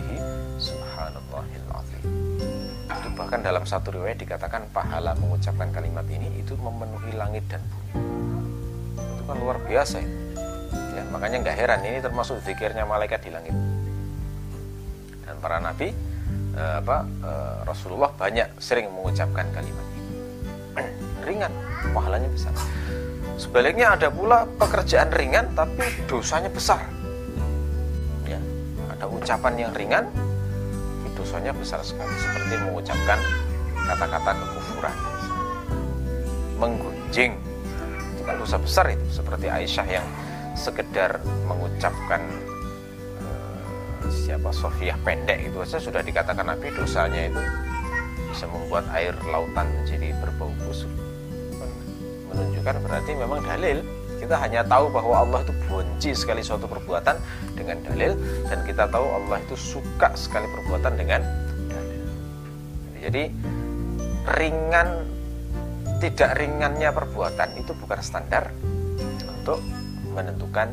bahkan 3.30 3.46
dalam 3.46 3.62
satu 3.62 3.94
riwayat 3.94 4.18
dikatakan 4.18 4.66
pahala 4.74 5.14
mengucapkan 5.14 5.70
kalimat 5.70 6.02
ini 6.10 6.42
itu 6.42 6.58
memenuhi 6.58 7.14
langit 7.14 7.46
dan 7.46 7.62
bumi. 7.62 7.94
Itu 8.98 9.22
kan 9.22 9.36
luar 9.38 9.62
biasa 9.70 10.02
ya. 10.02 10.10
ya 10.98 11.02
makanya 11.14 11.46
nggak 11.46 11.54
heran 11.62 11.78
ini 11.86 12.02
termasuk 12.02 12.42
zikirnya 12.42 12.82
malaikat 12.90 13.22
di 13.22 13.30
langit. 13.30 13.54
Dan 15.22 15.38
para 15.38 15.62
nabi 15.62 15.94
eh, 16.58 16.74
apa 16.82 17.06
eh, 17.06 17.58
Rasulullah 17.70 18.10
banyak 18.10 18.58
sering 18.58 18.90
mengucapkan 18.90 19.46
kalimat 19.54 19.86
ini. 19.94 20.10
ringan, 21.30 21.54
pahalanya 21.94 22.26
besar. 22.34 22.50
Sebaliknya 23.38 23.94
ada 23.94 24.10
pula 24.10 24.42
pekerjaan 24.58 25.14
ringan 25.14 25.54
tapi 25.54 25.86
dosanya 26.10 26.50
besar 26.50 26.82
ada 29.00 29.08
ucapan 29.08 29.54
yang 29.56 29.72
ringan 29.72 30.04
dosanya 31.20 31.52
besar 31.52 31.84
sekali 31.84 32.16
seperti 32.16 32.56
mengucapkan 32.64 33.20
kata-kata 33.76 34.30
kekufuran. 34.40 34.96
Menggunjing. 36.56 37.36
Itu 38.16 38.22
kan 38.24 38.40
dosa 38.40 38.56
besar 38.56 38.88
itu 38.88 39.04
seperti 39.12 39.52
Aisyah 39.52 39.86
yang 40.00 40.06
sekedar 40.56 41.20
mengucapkan 41.44 42.24
uh, 43.20 44.08
siapa 44.08 44.48
Sofia 44.52 44.96
pendek 45.04 45.52
itu 45.52 45.60
saja 45.68 45.92
sudah 45.92 46.02
dikatakan 46.04 46.48
Nabi 46.48 46.72
dosanya 46.72 47.28
itu 47.28 47.42
bisa 48.32 48.48
membuat 48.48 48.88
air 48.96 49.12
lautan 49.28 49.68
menjadi 49.76 50.16
berbau 50.24 50.52
busuk. 50.64 50.90
Menunjukkan 52.32 52.76
berarti 52.80 53.12
memang 53.12 53.44
dalil 53.44 53.84
kita 54.20 54.36
hanya 54.36 54.60
tahu 54.68 54.92
bahwa 54.92 55.24
Allah 55.24 55.40
itu 55.40 55.52
benci 55.64 56.12
sekali 56.12 56.44
suatu 56.44 56.68
perbuatan 56.68 57.16
dengan 57.56 57.80
dalil 57.88 58.12
dan 58.52 58.60
kita 58.68 58.84
tahu 58.92 59.02
Allah 59.08 59.40
itu 59.40 59.56
suka 59.56 60.12
sekali 60.12 60.44
perbuatan 60.44 60.92
dengan 61.00 61.24
dalil. 61.72 62.04
Jadi 63.00 63.24
ringan 64.36 64.88
tidak 66.04 66.36
ringannya 66.36 66.92
perbuatan 66.92 67.48
itu 67.56 67.72
bukan 67.80 68.00
standar 68.04 68.52
untuk 69.24 69.64
menentukan 70.12 70.68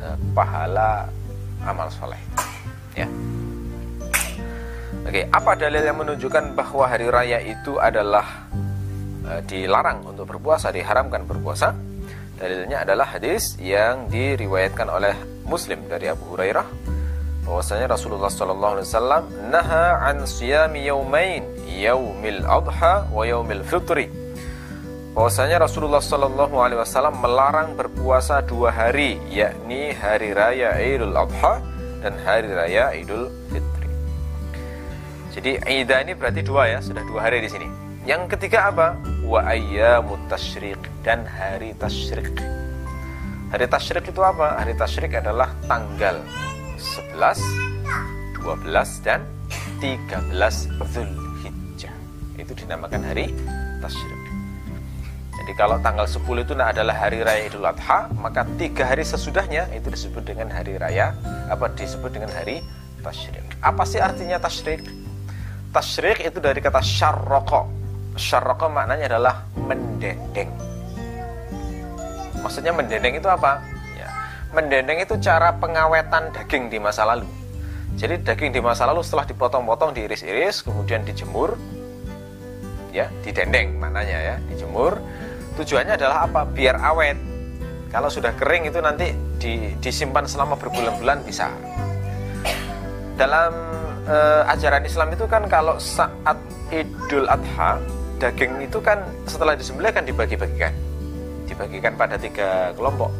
eh, 0.00 0.16
pahala 0.32 1.12
amal 1.68 1.92
soleh. 1.92 2.20
Ya. 2.96 3.08
Oke, 5.04 5.28
apa 5.28 5.52
dalil 5.52 5.84
yang 5.84 6.00
menunjukkan 6.00 6.56
bahwa 6.56 6.88
hari 6.88 7.12
raya 7.12 7.44
itu 7.44 7.76
adalah 7.76 8.48
eh, 9.28 9.40
dilarang 9.44 10.00
untuk 10.08 10.32
berpuasa, 10.32 10.72
diharamkan 10.72 11.28
berpuasa? 11.28 11.93
Dalilnya 12.34 12.82
adalah 12.82 13.14
hadis 13.14 13.54
yang 13.62 14.10
diriwayatkan 14.10 14.90
oleh 14.90 15.14
Muslim 15.46 15.86
dari 15.86 16.10
Abu 16.10 16.34
Hurairah 16.34 16.66
bahwasanya 17.44 17.92
Rasulullah 17.92 18.32
sallallahu 18.32 18.72
alaihi 18.80 18.88
wasallam 18.88 19.22
naha 19.52 20.00
an 20.00 20.24
siyami 20.24 20.88
yaumain 20.88 21.44
yaumil 21.68 22.40
adha 22.48 23.04
wa 23.12 23.22
yaumil 23.22 23.60
fitri 23.62 24.08
bahwasanya 25.14 25.62
Rasulullah 25.62 26.02
sallallahu 26.02 26.58
alaihi 26.58 26.82
wasallam 26.82 27.22
melarang 27.22 27.78
berpuasa 27.78 28.42
dua 28.42 28.74
hari 28.74 29.22
yakni 29.30 29.94
hari 29.94 30.34
raya 30.34 30.74
Idul 30.82 31.14
Adha 31.14 31.62
dan 32.02 32.18
hari 32.26 32.50
raya 32.50 32.90
Idul 32.98 33.30
Fitri. 33.46 33.88
Jadi 35.30 35.52
Ida 35.70 36.02
ini 36.02 36.18
berarti 36.18 36.42
dua 36.42 36.66
ya, 36.66 36.78
sudah 36.82 37.06
dua 37.06 37.30
hari 37.30 37.46
di 37.46 37.48
sini. 37.48 37.83
Yang 38.04 38.36
ketiga 38.36 38.68
apa? 38.68 39.00
Wa 39.24 39.48
ayyamut 39.48 40.20
tasyriq 40.28 40.76
dan 41.00 41.24
hari 41.24 41.72
tasyrik. 41.80 42.36
Hari 43.48 43.64
tasyrik 43.64 44.12
itu 44.12 44.20
apa? 44.20 44.60
Hari 44.60 44.76
tasyrik 44.76 45.16
adalah 45.16 45.48
tanggal 45.64 46.20
11, 46.76 47.40
12 48.44 49.08
dan 49.08 49.24
13 49.80 50.20
Zulhijjah. 50.84 51.96
Itu 52.36 52.52
dinamakan 52.52 53.08
hari 53.08 53.32
tasyrik. 53.80 54.22
Jadi 55.40 55.52
kalau 55.56 55.80
tanggal 55.80 56.04
10 56.04 56.44
itu 56.44 56.52
adalah 56.60 56.92
hari 56.92 57.24
raya 57.24 57.48
Idul 57.48 57.64
Adha, 57.64 58.12
maka 58.20 58.44
tiga 58.60 58.84
hari 58.84 59.08
sesudahnya 59.08 59.64
itu 59.72 59.88
disebut 59.88 60.28
dengan 60.28 60.52
hari 60.52 60.76
raya, 60.76 61.16
apa 61.48 61.72
disebut 61.72 62.12
dengan 62.12 62.28
hari 62.36 62.60
tasyrik. 63.00 63.48
Apa 63.64 63.88
sih 63.88 63.96
artinya 63.96 64.36
tasyrik? 64.36 64.84
Tasyrik 65.72 66.20
itu 66.20 66.36
dari 66.36 66.60
kata 66.60 66.84
syarroko 66.84 67.83
syarroko 68.14 68.70
maknanya 68.70 69.10
adalah 69.10 69.34
mendendeng. 69.58 70.50
Maksudnya 72.40 72.72
mendendeng 72.76 73.16
itu 73.16 73.28
apa? 73.28 73.62
Ya, 73.96 74.08
mendendeng 74.52 75.00
itu 75.00 75.16
cara 75.18 75.54
pengawetan 75.56 76.30
daging 76.34 76.68
di 76.68 76.78
masa 76.78 77.08
lalu. 77.08 77.26
Jadi 77.94 78.20
daging 78.26 78.50
di 78.50 78.60
masa 78.60 78.90
lalu 78.90 79.06
setelah 79.06 79.24
dipotong-potong, 79.24 79.94
diiris-iris, 79.94 80.66
kemudian 80.66 81.06
dijemur, 81.06 81.54
ya, 82.90 83.06
didendeng 83.22 83.78
maknanya 83.78 84.18
ya, 84.18 84.36
dijemur. 84.50 84.98
Tujuannya 85.54 85.94
adalah 85.94 86.26
apa? 86.26 86.42
Biar 86.50 86.76
awet. 86.82 87.14
Kalau 87.94 88.10
sudah 88.10 88.34
kering 88.34 88.66
itu 88.66 88.82
nanti 88.82 89.14
di, 89.38 89.70
disimpan 89.78 90.26
selama 90.26 90.58
berbulan-bulan 90.58 91.22
bisa. 91.22 91.46
Dalam 93.14 93.54
uh, 94.10 94.42
ajaran 94.50 94.82
Islam 94.82 95.14
itu 95.14 95.30
kan 95.30 95.46
kalau 95.46 95.78
saat 95.78 96.34
Idul 96.74 97.30
Adha 97.30 97.78
daging 98.18 98.64
itu 98.64 98.78
kan 98.80 99.02
setelah 99.26 99.58
disembelih 99.58 99.90
kan 99.90 100.04
dibagi-bagikan. 100.06 100.72
Dibagikan 101.44 101.92
pada 101.98 102.16
tiga 102.16 102.72
kelompok. 102.74 103.10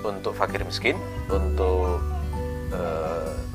Untuk 0.00 0.32
fakir 0.32 0.64
miskin 0.64 0.96
untuk 1.28 2.00
e, 2.72 2.80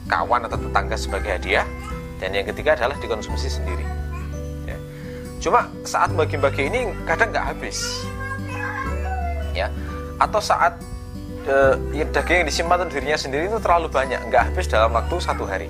kawan 0.05 0.45
atau 0.45 0.61
tetangga 0.61 0.93
sebagai 0.93 1.41
hadiah 1.41 1.65
dan 2.21 2.31
yang 2.37 2.45
ketiga 2.45 2.77
adalah 2.77 2.95
dikonsumsi 3.01 3.49
sendiri. 3.49 3.85
Ya. 4.65 4.77
cuma 5.41 5.69
saat 5.85 6.13
bagi-bagi 6.13 6.69
ini 6.69 6.93
kadang 7.09 7.33
nggak 7.33 7.45
habis. 7.57 8.05
Ya. 9.57 9.73
Atau 10.21 10.37
saat 10.37 10.77
e, 11.49 11.55
daging 11.97 12.45
yang 12.45 12.47
disimpan 12.47 12.85
untuk 12.85 13.01
dirinya 13.01 13.17
sendiri 13.17 13.49
itu 13.49 13.57
terlalu 13.57 13.89
banyak 13.89 14.21
nggak 14.29 14.53
habis 14.53 14.69
dalam 14.69 14.93
waktu 14.93 15.15
satu 15.17 15.49
hari. 15.49 15.67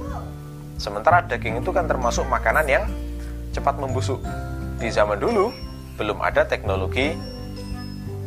Sementara 0.76 1.24
daging 1.24 1.64
itu 1.64 1.72
kan 1.72 1.88
termasuk 1.88 2.28
makanan 2.28 2.68
yang 2.68 2.84
cepat 3.56 3.80
membusuk. 3.80 4.20
Di 4.76 4.92
zaman 4.92 5.16
dulu 5.16 5.56
belum 5.96 6.20
ada 6.20 6.44
teknologi 6.44 7.16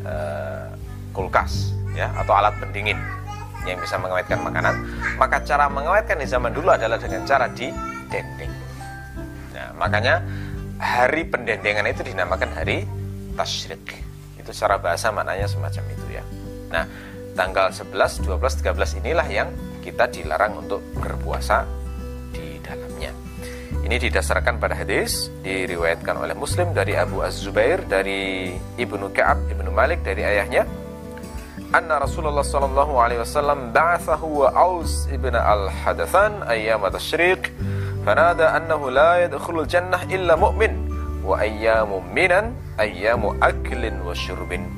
uh, 0.09 0.73
kulkas 1.13 1.77
ya 1.93 2.09
atau 2.17 2.33
alat 2.33 2.57
pendingin 2.57 2.97
yang 3.69 3.77
bisa 3.77 4.01
mengawetkan 4.01 4.41
makanan. 4.41 4.75
Maka 5.21 5.45
cara 5.45 5.69
mengawetkan 5.69 6.17
di 6.17 6.25
zaman 6.25 6.57
dulu 6.57 6.73
adalah 6.73 6.97
dengan 6.97 7.29
cara 7.29 7.45
didendeng. 7.53 8.53
Nah, 9.53 9.69
makanya 9.77 10.25
hari 10.81 11.29
pendendengan 11.29 11.85
itu 11.85 12.01
dinamakan 12.01 12.49
hari 12.57 12.89
tasyrik. 13.37 14.09
Itu 14.41 14.49
itu 14.49 14.57
secara 14.57 14.81
bahasa 14.81 15.13
maknanya 15.13 15.45
semacam 15.45 15.85
itu 15.93 16.07
ya 16.09 16.25
nah 16.73 16.89
tanggal 17.37 17.69
11 17.69 18.25
12 18.25 18.65
13 18.65 19.05
inilah 19.05 19.29
yang 19.29 19.53
kita 19.85 20.09
dilarang 20.09 20.65
untuk 20.65 20.81
berpuasa 20.97 21.69
di 22.33 22.57
dalamnya 22.65 23.13
ini 23.89 24.13
didasarkan 24.13 24.61
pada 24.61 24.77
hadis 24.77 25.33
diriwayatkan 25.41 26.21
oleh 26.21 26.37
Muslim 26.37 26.77
dari 26.77 26.93
Abu 26.93 27.25
Az-Zubair 27.25 27.81
dari 27.89 28.53
Ibnu 28.77 29.09
Ka'ab 29.17 29.49
Ibnu 29.49 29.73
Malik 29.73 30.05
dari 30.05 30.29
ayahnya. 30.29 30.69
Anna 31.73 31.97
Rasulullah 31.97 32.45
sallallahu 32.45 33.01
alaihi 33.01 33.25
wasallam 33.25 33.73
ba'athahu 33.73 34.45
wa 34.45 34.53
Aus 34.53 35.09
ibn 35.09 35.33
al-Hadathan 35.33 36.45
ayyam 36.45 36.85
tashriq 36.93 37.49
fanada 38.05 38.61
annahu 38.61 38.93
la 38.93 39.25
yadkhulul 39.25 39.65
jannah 39.65 40.05
illa 40.13 40.37
mu'min 40.37 40.77
wa 41.25 41.41
ayyamu 41.41 42.05
minan 42.13 42.53
ayyamu 42.77 43.41
aklin 43.41 44.05
wa 44.05 44.13
syurbin. 44.13 44.69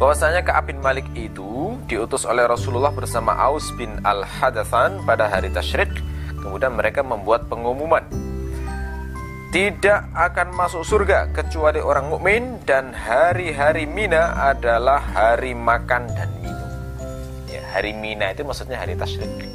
Bahwasanya 0.00 0.40
Ka'ab 0.48 0.72
bin 0.72 0.80
Malik 0.80 1.04
itu 1.12 1.76
diutus 1.92 2.24
oleh 2.24 2.48
Rasulullah 2.48 2.88
bersama 2.88 3.36
Aus 3.36 3.68
bin 3.76 4.00
Al-Hadathan 4.00 5.04
pada 5.04 5.28
hari 5.28 5.52
tasyrik 5.52 5.92
kemudian 6.46 6.78
mereka 6.78 7.02
membuat 7.02 7.50
pengumuman 7.50 8.06
tidak 9.56 10.10
akan 10.12 10.52
masuk 10.52 10.84
surga 10.84 11.32
kecuali 11.32 11.80
orang 11.80 12.12
mukmin 12.12 12.60
dan 12.68 12.92
hari-hari 12.92 13.88
Mina 13.88 14.36
adalah 14.36 15.00
hari 15.00 15.56
makan 15.56 16.12
dan 16.12 16.28
minum. 16.44 16.70
Ya, 17.48 17.64
hari 17.72 17.96
Mina 17.96 18.36
itu 18.36 18.44
maksudnya 18.44 18.76
hari 18.76 19.00
tasyrik. 19.00 19.48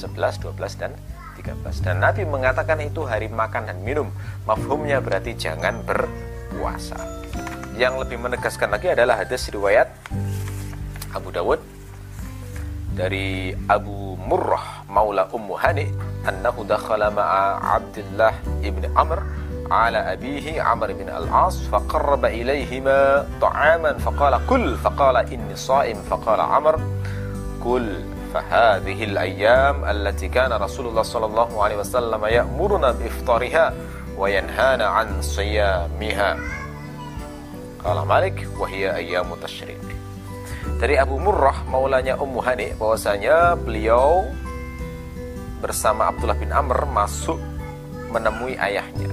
11, 0.00 0.40
12 0.40 0.80
dan 0.80 0.96
13. 1.36 1.84
Dan 1.84 2.00
Nabi 2.00 2.24
mengatakan 2.24 2.80
itu 2.80 3.04
hari 3.04 3.28
makan 3.28 3.68
dan 3.68 3.76
minum. 3.84 4.08
Mafhumnya 4.48 5.04
berarti 5.04 5.36
jangan 5.36 5.84
berpuasa. 5.84 6.96
Yang 7.76 8.08
lebih 8.08 8.16
menegaskan 8.22 8.72
lagi 8.72 8.88
adalah 8.88 9.20
hadis 9.20 9.52
riwayat 9.52 9.92
Abu 11.12 11.28
Dawud 11.28 11.60
dari 12.96 13.52
Abu 13.68 14.16
Murrah 14.16 14.88
Maula 14.88 15.28
Ummu 15.28 15.52
Hani 15.60 15.92
annahu 16.24 16.64
dakhala 16.64 17.12
ma'a 17.12 17.76
Abdullah 17.76 18.32
ibn 18.64 18.88
Amr 18.96 19.20
على 19.70 19.98
أبيه 19.98 20.62
عمرو 20.62 20.94
بن 20.94 21.08
العاص 21.08 21.66
فقرب 21.66 22.24
إليهما 22.24 23.26
طعاما 23.40 23.98
فقال 23.98 24.46
كل 24.46 24.76
فقال 24.76 25.16
إني 25.16 25.56
صائم 25.56 25.96
فقال 26.10 26.40
عمر 26.40 26.80
كل 27.64 27.98
فهذه 28.34 29.04
الأيام 29.04 29.84
التي 29.84 30.28
كان 30.28 30.52
رسول 30.52 30.86
الله 30.86 31.02
صلى 31.02 31.26
الله 31.26 31.62
عليه 31.64 31.76
وسلم 31.76 32.24
يأمرنا 32.24 32.90
بإفطارها 32.90 33.74
وينهانا 34.18 34.86
عن 34.86 35.22
صيامها 35.22 36.36
قال 37.84 38.06
مالك 38.06 38.48
وهي 38.58 38.96
أيام 38.96 39.26
تشريق 39.42 39.85
dari 40.76 41.00
Abu 41.00 41.16
Murrah 41.16 41.64
maulanya 41.72 42.20
Ummu 42.20 42.40
Hani 42.44 42.76
bahwasanya 42.76 43.56
beliau 43.56 44.28
bersama 45.64 46.12
Abdullah 46.12 46.36
bin 46.36 46.52
Amr 46.52 46.84
masuk 46.84 47.40
menemui 48.12 48.60
ayahnya 48.60 49.08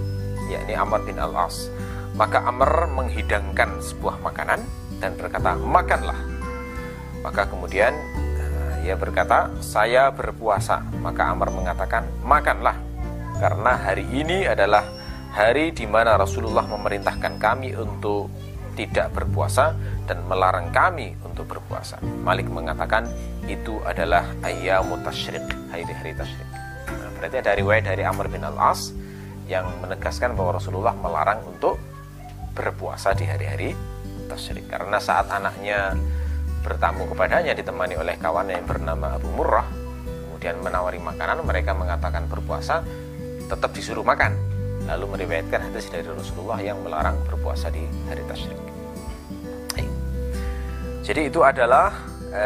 yakni 0.52 0.76
Amr 0.76 1.02
bin 1.08 1.17
Al-As. 1.17 1.71
Maka 2.13 2.45
Amr 2.45 2.86
menghidangkan 2.93 3.82
sebuah 3.82 4.21
makanan 4.21 4.62
dan 5.02 5.17
berkata 5.17 5.58
makanlah. 5.58 6.19
Maka 7.26 7.49
kemudian 7.49 7.95
eh, 8.38 8.91
ia 8.91 8.95
berkata 8.99 9.49
saya 9.63 10.13
berpuasa. 10.13 10.84
Maka 11.02 11.34
Amr 11.34 11.49
mengatakan 11.49 12.06
makanlah 12.21 12.78
karena 13.41 13.73
hari 13.73 14.06
ini 14.13 14.45
adalah 14.45 14.86
hari 15.34 15.73
di 15.73 15.89
mana 15.89 16.19
Rasulullah 16.19 16.67
memerintahkan 16.69 17.41
kami 17.41 17.73
untuk 17.73 18.30
tidak 18.74 19.14
berpuasa 19.14 19.78
dan 20.10 20.22
melarang 20.26 20.74
kami 20.74 21.14
untuk 21.22 21.46
berpuasa. 21.50 22.02
Malik 22.02 22.50
mengatakan 22.50 23.08
itu 23.46 23.80
adalah 23.86 24.26
ayyamu 24.42 24.98
tasyrik, 25.06 25.44
hari-hari 25.70 26.14
tasyrik. 26.18 26.50
Nah, 26.90 27.10
berarti 27.20 27.38
ada 27.40 27.52
riwayat 27.54 27.84
dari 27.90 28.04
Amr 28.04 28.28
bin 28.30 28.42
Al-As 28.42 28.94
yang 29.46 29.68
menegaskan 29.84 30.34
bahwa 30.34 30.58
Rasulullah 30.58 30.96
melarang 30.96 31.44
untuk 31.46 31.78
berpuasa 32.54 33.14
di 33.14 33.26
hari-hari 33.28 33.76
tasyrik. 34.30 34.70
Karena 34.70 34.98
saat 34.98 35.28
anaknya 35.30 35.94
bertamu 36.64 37.12
kepadanya 37.12 37.52
ditemani 37.52 38.00
oleh 38.00 38.16
kawan 38.16 38.48
yang 38.48 38.64
bernama 38.64 39.20
Abu 39.20 39.28
Murrah, 39.36 39.68
kemudian 40.30 40.64
menawari 40.64 40.98
makanan, 40.98 41.44
mereka 41.44 41.76
mengatakan 41.76 42.26
berpuasa, 42.32 42.82
tetap 43.52 43.76
disuruh 43.76 44.08
makan 44.08 44.53
lalu 44.88 45.06
meriwayatkan 45.17 45.72
hadis 45.72 45.88
dari 45.88 46.08
Rasulullah 46.08 46.60
yang 46.60 46.80
melarang 46.84 47.15
berpuasa 47.28 47.72
di 47.72 47.84
hari 48.08 48.24
tasyrik. 48.28 48.74
Jadi 51.04 51.28
itu 51.28 51.43
adalah 51.43 51.91
e, 52.32 52.46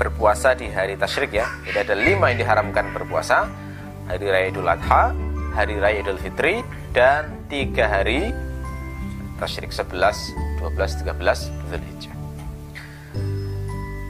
berpuasa 0.00 0.56
di 0.56 0.72
hari 0.72 0.96
tasyrik 0.96 1.36
ya. 1.36 1.44
Jadi 1.68 1.78
ada 1.84 1.94
lima 1.94 2.32
yang 2.32 2.40
diharamkan 2.40 2.88
berpuasa: 2.96 3.44
hari 4.08 4.32
raya 4.32 4.48
Idul 4.48 4.64
Adha, 4.64 5.12
hari 5.52 5.76
raya 5.76 6.00
Idul 6.00 6.16
Fitri, 6.16 6.64
dan 6.96 7.44
tiga 7.52 7.84
hari 7.84 8.32
tasyrik 9.36 9.76
11, 9.76 9.92
12, 10.64 11.04
13 11.04 11.68
Zulhijjah. 11.68 12.16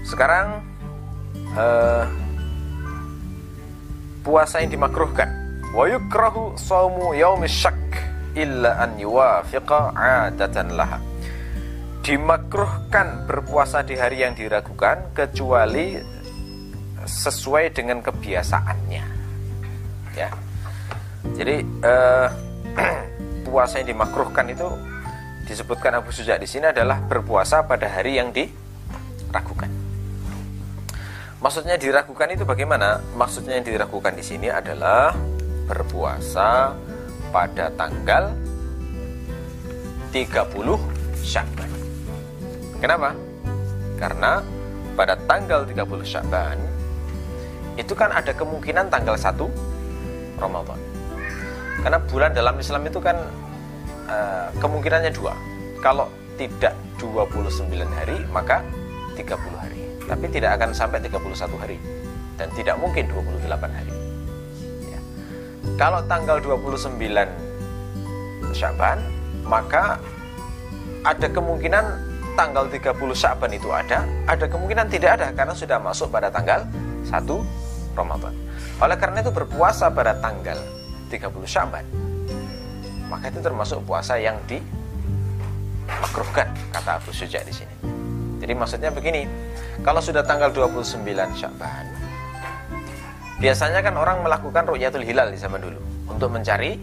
Sekarang 0.07 0.63
e, 1.59 1.67
puasa 4.23 4.63
yang 4.63 4.71
dimakruhkan 4.71 5.46
wa 5.73 5.85
yukrahu 5.89 6.55
saumu 6.55 7.17
yaumis 7.17 7.55
syak 7.55 7.79
illa 8.37 8.79
an 8.85 9.01
yuwafiqa 9.01 9.97
adatan 9.97 10.77
laha 10.77 11.01
dimakruhkan 12.07 13.27
berpuasa 13.27 13.83
di 13.83 13.99
hari 13.99 14.23
yang 14.23 14.39
diragukan 14.39 15.11
kecuali 15.11 15.99
sesuai 17.03 17.75
dengan 17.75 17.99
kebiasaannya. 17.99 19.05
Ya. 20.15 20.31
Jadi 21.35 21.67
eh, 21.67 22.29
puasa 23.47 23.83
yang 23.83 23.99
dimakruhkan 23.99 24.47
itu 24.47 24.71
disebutkan 25.51 25.99
Abu 25.99 26.15
Suja 26.15 26.39
di 26.39 26.47
sini 26.47 26.71
adalah 26.71 27.03
berpuasa 27.03 27.67
pada 27.67 27.91
hari 27.91 28.23
yang 28.23 28.31
diragukan. 28.31 29.71
Maksudnya 31.43 31.75
diragukan 31.75 32.31
itu 32.31 32.47
bagaimana? 32.47 33.03
Maksudnya 33.19 33.59
yang 33.59 33.67
diragukan 33.67 34.15
di 34.15 34.23
sini 34.23 34.47
adalah 34.47 35.11
berpuasa 35.67 36.73
pada 37.35 37.69
tanggal 37.75 38.33
30 40.15 40.79
Syakban. 41.21 41.71
Kenapa? 42.79 43.13
Karena 43.99 44.41
pada 44.97 45.19
tanggal 45.29 45.67
30 45.69 46.07
Syakban 46.07 46.57
itu 47.77 47.93
kan 47.93 48.09
ada 48.09 48.33
kemungkinan 48.33 48.89
tanggal 48.89 49.19
1 49.19 50.41
Ramadan. 50.41 50.81
Karena 51.85 51.99
bulan 52.01 52.33
dalam 52.33 52.57
Islam 52.57 52.89
itu 52.89 52.99
kan 53.03 53.17
uh, 54.09 54.49
kemungkinannya 54.57 55.13
dua. 55.13 55.37
Kalau 55.85 56.09
tidak 56.41 56.73
29 56.97 57.69
hari, 57.93 58.17
maka 58.33 58.65
30 59.17 59.37
hari. 59.61 59.81
Tapi 60.09 60.27
tidak 60.33 60.57
akan 60.57 60.73
sampai 60.73 61.05
31 61.05 61.61
hari. 61.61 61.77
Dan 62.41 62.49
tidak 62.57 62.77
mungkin 62.81 63.09
28 63.13 63.49
hari. 63.49 64.06
Kalau 65.75 65.99
tanggal 66.07 66.39
29 66.39 66.95
Syaban, 68.55 69.03
maka 69.43 69.99
ada 71.03 71.27
kemungkinan 71.27 71.85
tanggal 72.39 72.71
30 72.71 72.95
Syaban 73.17 73.51
itu 73.51 73.67
ada, 73.75 74.07
ada 74.31 74.47
kemungkinan 74.47 74.87
tidak 74.87 75.19
ada 75.19 75.35
karena 75.35 75.55
sudah 75.57 75.83
masuk 75.83 76.15
pada 76.15 76.31
tanggal 76.31 76.63
1 77.11 77.27
Ramadan. 77.99 78.35
Oleh 78.79 78.97
karena 79.01 79.25
itu 79.25 79.33
berpuasa 79.35 79.89
pada 79.89 80.13
tanggal 80.21 80.61
30 81.09 81.33
Syaban, 81.49 81.85
maka 83.09 83.33
itu 83.33 83.41
termasuk 83.41 83.81
puasa 83.89 84.21
yang 84.21 84.37
dimakruhkan 84.45 86.53
kata 86.71 87.01
Abu 87.01 87.11
Suja 87.11 87.41
di 87.41 87.57
sini. 87.57 87.73
Jadi 88.37 88.53
maksudnya 88.53 88.93
begini, 88.93 89.25
kalau 89.81 90.05
sudah 90.05 90.21
tanggal 90.21 90.53
29 90.53 91.01
Syaban, 91.33 91.96
Biasanya 93.37 93.85
kan 93.85 93.95
orang 94.01 94.25
melakukan 94.25 94.65
ru'yatul 94.65 95.05
hilal 95.05 95.29
di 95.29 95.37
zaman 95.37 95.61
dulu 95.61 95.81
untuk 96.09 96.33
mencari 96.33 96.81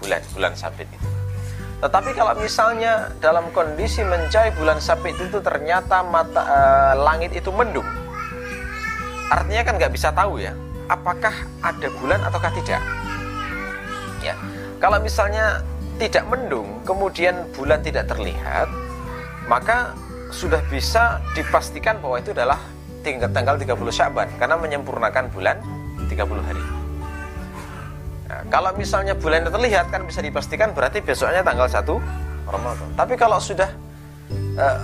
bulan 0.00 0.20
bulan 0.32 0.52
sabit 0.56 0.88
itu. 0.88 1.08
Tetapi 1.84 2.16
kalau 2.16 2.32
misalnya 2.40 3.12
dalam 3.20 3.52
kondisi 3.52 4.00
mencari 4.00 4.56
bulan 4.56 4.80
sabit 4.80 5.20
itu 5.20 5.36
ternyata 5.44 6.00
mata 6.00 6.40
e, 6.40 6.58
langit 6.96 7.36
itu 7.36 7.52
mendung, 7.52 7.84
artinya 9.28 9.62
kan 9.68 9.74
nggak 9.76 9.92
bisa 9.92 10.08
tahu 10.16 10.40
ya 10.40 10.56
apakah 10.88 11.32
ada 11.60 11.88
bulan 12.00 12.20
ataukah 12.24 12.52
tidak. 12.56 12.80
Ya, 14.24 14.32
kalau 14.80 15.00
misalnya 15.00 15.60
tidak 16.00 16.24
mendung, 16.26 16.80
kemudian 16.88 17.44
bulan 17.52 17.84
tidak 17.84 18.08
terlihat, 18.08 18.66
maka 19.46 19.92
sudah 20.32 20.58
bisa 20.72 21.22
dipastikan 21.36 22.00
bahwa 22.02 22.18
itu 22.18 22.32
adalah 22.34 22.58
tinggal 23.04 23.28
tanggal 23.28 23.60
30 23.60 23.76
Syaban 23.92 24.28
karena 24.40 24.56
menyempurnakan 24.56 25.28
bulan 25.28 25.60
30 26.08 26.48
hari. 26.48 26.62
Nah, 28.24 28.40
kalau 28.48 28.72
misalnya 28.74 29.12
bulan 29.12 29.44
terlihat 29.44 29.92
kan 29.92 30.08
bisa 30.08 30.24
dipastikan 30.24 30.72
berarti 30.72 31.04
besoknya 31.04 31.44
tanggal 31.44 31.68
1 31.68 31.84
Ramadan. 32.48 32.88
Tapi 32.96 33.14
kalau 33.20 33.36
sudah 33.36 33.68
uh, 34.56 34.78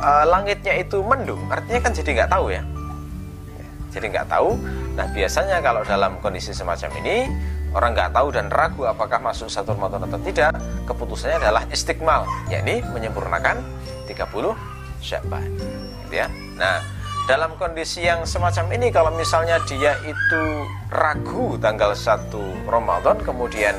uh, 0.00 0.24
langitnya 0.24 0.80
itu 0.80 1.04
mendung, 1.04 1.44
artinya 1.52 1.84
kan 1.84 1.92
jadi 1.92 2.24
nggak 2.24 2.30
tahu 2.32 2.46
ya. 2.50 2.62
Jadi 3.92 4.06
nggak 4.12 4.28
tahu. 4.32 4.56
Nah 4.96 5.06
biasanya 5.12 5.60
kalau 5.60 5.84
dalam 5.84 6.16
kondisi 6.24 6.56
semacam 6.56 6.90
ini 7.04 7.28
orang 7.76 7.92
nggak 7.92 8.10
tahu 8.16 8.28
dan 8.32 8.46
ragu 8.48 8.88
apakah 8.88 9.20
masuk 9.20 9.52
satu 9.52 9.76
Ramadan 9.76 10.08
atau 10.08 10.20
tidak, 10.24 10.56
keputusannya 10.88 11.36
adalah 11.40 11.62
istiqmal, 11.68 12.24
yakni 12.48 12.80
menyempurnakan 12.92 13.60
30 14.08 14.56
Syaban. 15.04 15.48
Gitu 16.08 16.14
ya. 16.24 16.28
Nah, 16.56 16.97
dalam 17.28 17.52
kondisi 17.60 18.08
yang 18.08 18.24
semacam 18.24 18.72
ini 18.72 18.88
kalau 18.88 19.12
misalnya 19.12 19.60
dia 19.68 20.00
itu 20.00 20.44
ragu 20.88 21.60
tanggal 21.60 21.92
1 21.92 22.32
Ramadan 22.64 23.20
kemudian 23.20 23.76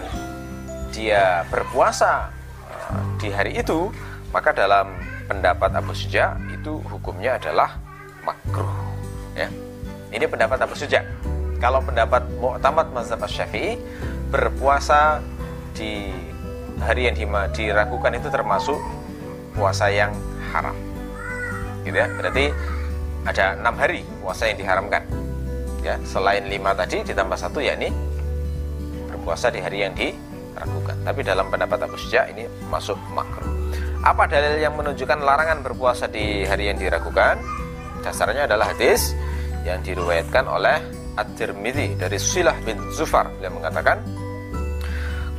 dia 0.93 1.41
berpuasa 1.49 2.29
uh, 2.69 3.01
di 3.17 3.33
hari 3.33 3.57
itu, 3.57 3.89
maka 4.29 4.53
dalam 4.53 4.93
pendapat 5.25 5.73
Abu 5.73 5.97
Suja 5.97 6.38
itu 6.53 6.77
hukumnya 6.93 7.41
adalah 7.41 7.81
makruh. 8.21 8.69
Ya. 9.33 9.49
Ini 10.13 10.29
pendapat 10.29 10.62
Abu 10.62 10.77
Suja. 10.77 11.01
Kalau 11.57 11.81
pendapat 11.81 12.29
Mu'tamad 12.38 12.93
Mazhab 12.93 13.25
Syafi'i 13.25 13.81
berpuasa 14.29 15.25
di 15.73 16.13
hari 16.77 17.09
yang 17.09 17.17
diragukan 17.49 18.13
itu 18.13 18.29
termasuk 18.29 18.77
puasa 19.57 19.89
yang 19.89 20.13
haram. 20.53 20.77
Gitu 21.85 21.97
ya. 21.97 22.09
Berarti 22.13 22.53
ada 23.27 23.55
enam 23.58 23.75
hari 23.75 24.05
puasa 24.23 24.47
yang 24.47 24.58
diharamkan. 24.60 25.03
Ya, 25.79 25.95
selain 26.03 26.43
lima 26.47 26.75
tadi 26.75 27.03
ditambah 27.03 27.39
satu 27.39 27.63
yakni 27.63 27.91
berpuasa 29.08 29.47
di 29.51 29.60
hari 29.63 29.88
yang 29.88 29.95
di 29.95 30.12
ragukan. 30.55 30.95
Tapi 31.08 31.21
dalam 31.23 31.47
pendapat 31.47 31.88
Abu 31.88 31.95
Suja 31.95 32.27
ini 32.27 32.47
masuk 32.67 32.99
makruh. 33.15 33.47
Apa 33.99 34.27
dalil 34.32 34.63
yang 34.63 34.75
menunjukkan 34.79 35.19
larangan 35.19 35.60
berpuasa 35.63 36.08
di 36.08 36.47
hari 36.47 36.71
yang 36.71 36.79
diragukan? 36.79 37.39
Dasarnya 37.99 38.47
adalah 38.47 38.71
hadis 38.71 39.12
yang 39.67 39.84
diriwayatkan 39.84 40.47
oleh 40.47 40.79
At-Tirmidzi 41.19 41.99
dari 41.99 42.15
Silah 42.15 42.55
bin 42.63 42.79
Zufar 42.95 43.27
yang 43.43 43.60
mengatakan 43.60 43.99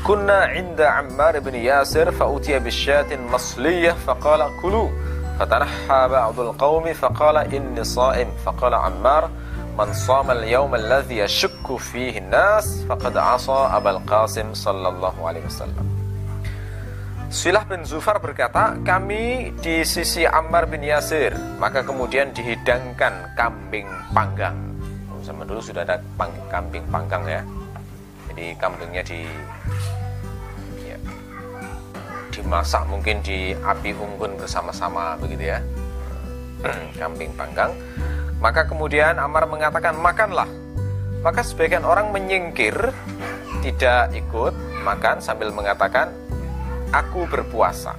Kunna 0.00 0.52
inda 0.56 0.96
Ammar 0.96 1.40
bin 1.44 1.56
Yasir 1.56 2.08
fa'utiya 2.08 2.60
bisyatin 2.60 3.20
masliyah 3.28 3.96
faqala 4.00 4.48
kulu 4.60 4.88
fatanahha 5.40 6.00
ba'dul 6.12 6.52
qawmi 6.60 6.92
faqala 6.92 7.48
inni 7.48 7.80
sa'im 7.80 8.28
faqala 8.44 8.84
Ammar 8.84 9.32
Man 9.80 9.96
sama 9.96 10.36
al-yawm 10.36 10.76
alladhi 10.76 11.24
yashukku 11.24 11.80
fihi 11.80 12.20
nas 12.20 12.84
faqad 12.84 13.16
asa 13.16 13.72
Abul 13.72 13.96
Qasim 14.04 14.52
sallallahu 14.52 15.24
alaihi 15.24 15.48
wasallam. 15.48 15.86
Silah 17.32 17.64
bin 17.64 17.86
Zufar 17.88 18.20
berkata, 18.20 18.76
kami 18.82 19.54
di 19.62 19.80
sisi 19.86 20.26
Ammar 20.28 20.68
bin 20.68 20.84
Yasir, 20.84 21.32
maka 21.62 21.80
kemudian 21.80 22.34
dihidangkan 22.34 23.32
kambing 23.38 23.88
panggang. 24.12 24.58
Zaman 25.24 25.48
dulu 25.48 25.64
sudah 25.64 25.86
ada 25.86 26.02
kambing 26.52 26.84
panggang 26.92 27.24
ya. 27.24 27.42
Jadi 28.28 28.52
kambingnya 28.60 29.00
di 29.00 29.24
dimasak 32.40 32.88
mungkin 32.88 33.20
di 33.20 33.52
api 33.52 33.92
unggun 33.92 34.40
bersama-sama 34.40 35.20
begitu 35.20 35.52
ya. 35.52 35.60
kambing 37.00 37.32
panggang 37.36 37.72
maka 38.40 38.64
kemudian 38.64 39.20
Ammar 39.20 39.44
mengatakan 39.44 39.94
makanlah. 40.00 40.48
Maka 41.20 41.44
sebagian 41.44 41.84
orang 41.84 42.08
menyingkir, 42.16 42.72
tidak 43.60 44.16
ikut 44.16 44.56
makan 44.80 45.20
sambil 45.20 45.52
mengatakan 45.52 46.08
aku 46.88 47.28
berpuasa. 47.28 47.92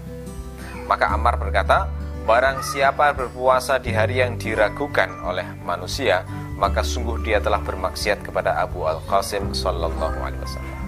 Maka 0.90 1.14
Ammar 1.14 1.38
berkata, 1.38 1.86
barang 2.26 2.66
siapa 2.66 3.14
berpuasa 3.14 3.78
di 3.78 3.94
hari 3.94 4.26
yang 4.26 4.42
diragukan 4.42 5.14
oleh 5.22 5.46
manusia, 5.62 6.26
maka 6.58 6.82
sungguh 6.82 7.22
dia 7.22 7.38
telah 7.38 7.62
bermaksiat 7.62 8.26
kepada 8.26 8.58
Abu 8.58 8.90
Al 8.90 8.98
Qasim 9.06 9.54
Sallallahu 9.54 10.18
Alaihi 10.26 10.42
Wasallam. 10.42 10.80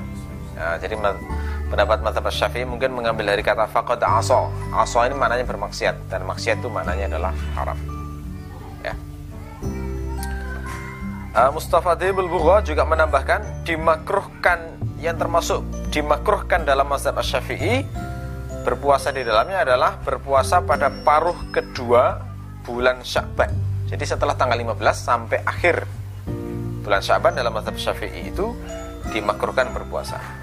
Nah, 0.58 0.76
jadi 0.82 0.98
pendapat 1.73 2.05
mata 2.05 2.21
Syafi'i 2.21 2.69
mungkin 2.69 2.93
mengambil 2.93 3.33
dari 3.33 3.41
kata 3.41 3.65
faqad 3.65 4.05
aso. 4.05 4.53
Aso 4.69 5.01
ini 5.01 5.17
maknanya 5.17 5.49
bermaksiat 5.49 6.05
dan 6.05 6.21
maksiat 6.29 6.62
itu 6.62 6.69
maknanya 6.69 7.17
adalah 7.17 7.33
haram. 7.57 7.79
Uh, 11.33 11.49
Mustafa 11.49 11.97
Dibul 11.97 12.29
Bugha 12.29 12.62
juga 12.62 12.86
menambahkan 12.86 13.65
dimakruhkan 13.65 14.77
yang 15.01 15.17
termasuk 15.17 15.65
dimakruhkan 15.89 16.62
dalam 16.62 16.86
mazhab 16.86 17.17
Syafi'i 17.25 17.81
berpuasa 18.62 19.09
di 19.09 19.25
dalamnya 19.25 19.65
adalah 19.65 19.97
berpuasa 19.97 20.62
pada 20.62 20.93
paruh 20.93 21.49
kedua 21.49 22.21
bulan 22.62 23.01
Sya'ban. 23.01 23.49
Jadi 23.89 24.05
setelah 24.05 24.38
tanggal 24.38 24.62
15 24.62 24.77
sampai 24.93 25.41
akhir 25.41 25.89
bulan 26.86 27.01
Sya'ban 27.01 27.33
dalam 27.33 27.49
mazhab 27.49 27.81
Syafi'i 27.81 28.29
itu 28.29 28.53
dimakruhkan 29.09 29.73
berpuasa. 29.73 30.42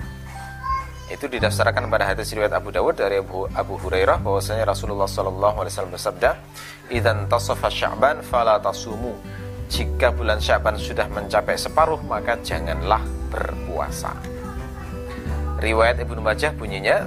Itu 1.10 1.26
didasarkan 1.26 1.90
pada 1.90 2.06
hadis 2.06 2.30
riwayat 2.30 2.54
Abu 2.54 2.70
Dawud 2.70 2.94
dari 2.94 3.18
Abu, 3.18 3.50
Abu 3.50 3.74
Hurairah 3.82 4.22
bahwasanya 4.22 4.62
Rasulullah 4.62 5.10
sallallahu 5.10 5.58
alaihi 5.58 5.72
wasallam 5.74 5.94
bersabda, 5.98 6.30
"Idzan 6.86 7.26
tasafa 7.26 7.66
Sya'ban 7.66 8.22
fala 8.22 8.62
tasumu." 8.62 9.18
jika 9.70 10.10
bulan 10.10 10.42
Syaban 10.42 10.74
sudah 10.74 11.06
mencapai 11.06 11.54
separuh 11.54 12.02
maka 12.04 12.34
janganlah 12.42 13.00
berpuasa. 13.30 14.10
Riwayat 15.62 16.02
Ibnu 16.02 16.18
Majah 16.18 16.50
bunyinya 16.58 17.06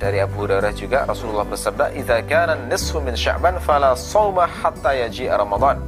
dari 0.00 0.24
Abu 0.24 0.48
Hurairah 0.48 0.72
juga 0.72 1.04
Rasulullah 1.04 1.44
bersabda, 1.44 1.92
"Idza 1.92 2.24
kana 2.24 2.56
nisfu 2.56 3.04
min 3.04 3.12
Sya'ban 3.12 3.60
fala 3.60 3.92
shauma 3.92 4.48
hatta 4.48 4.96
Ramadan." 5.36 5.84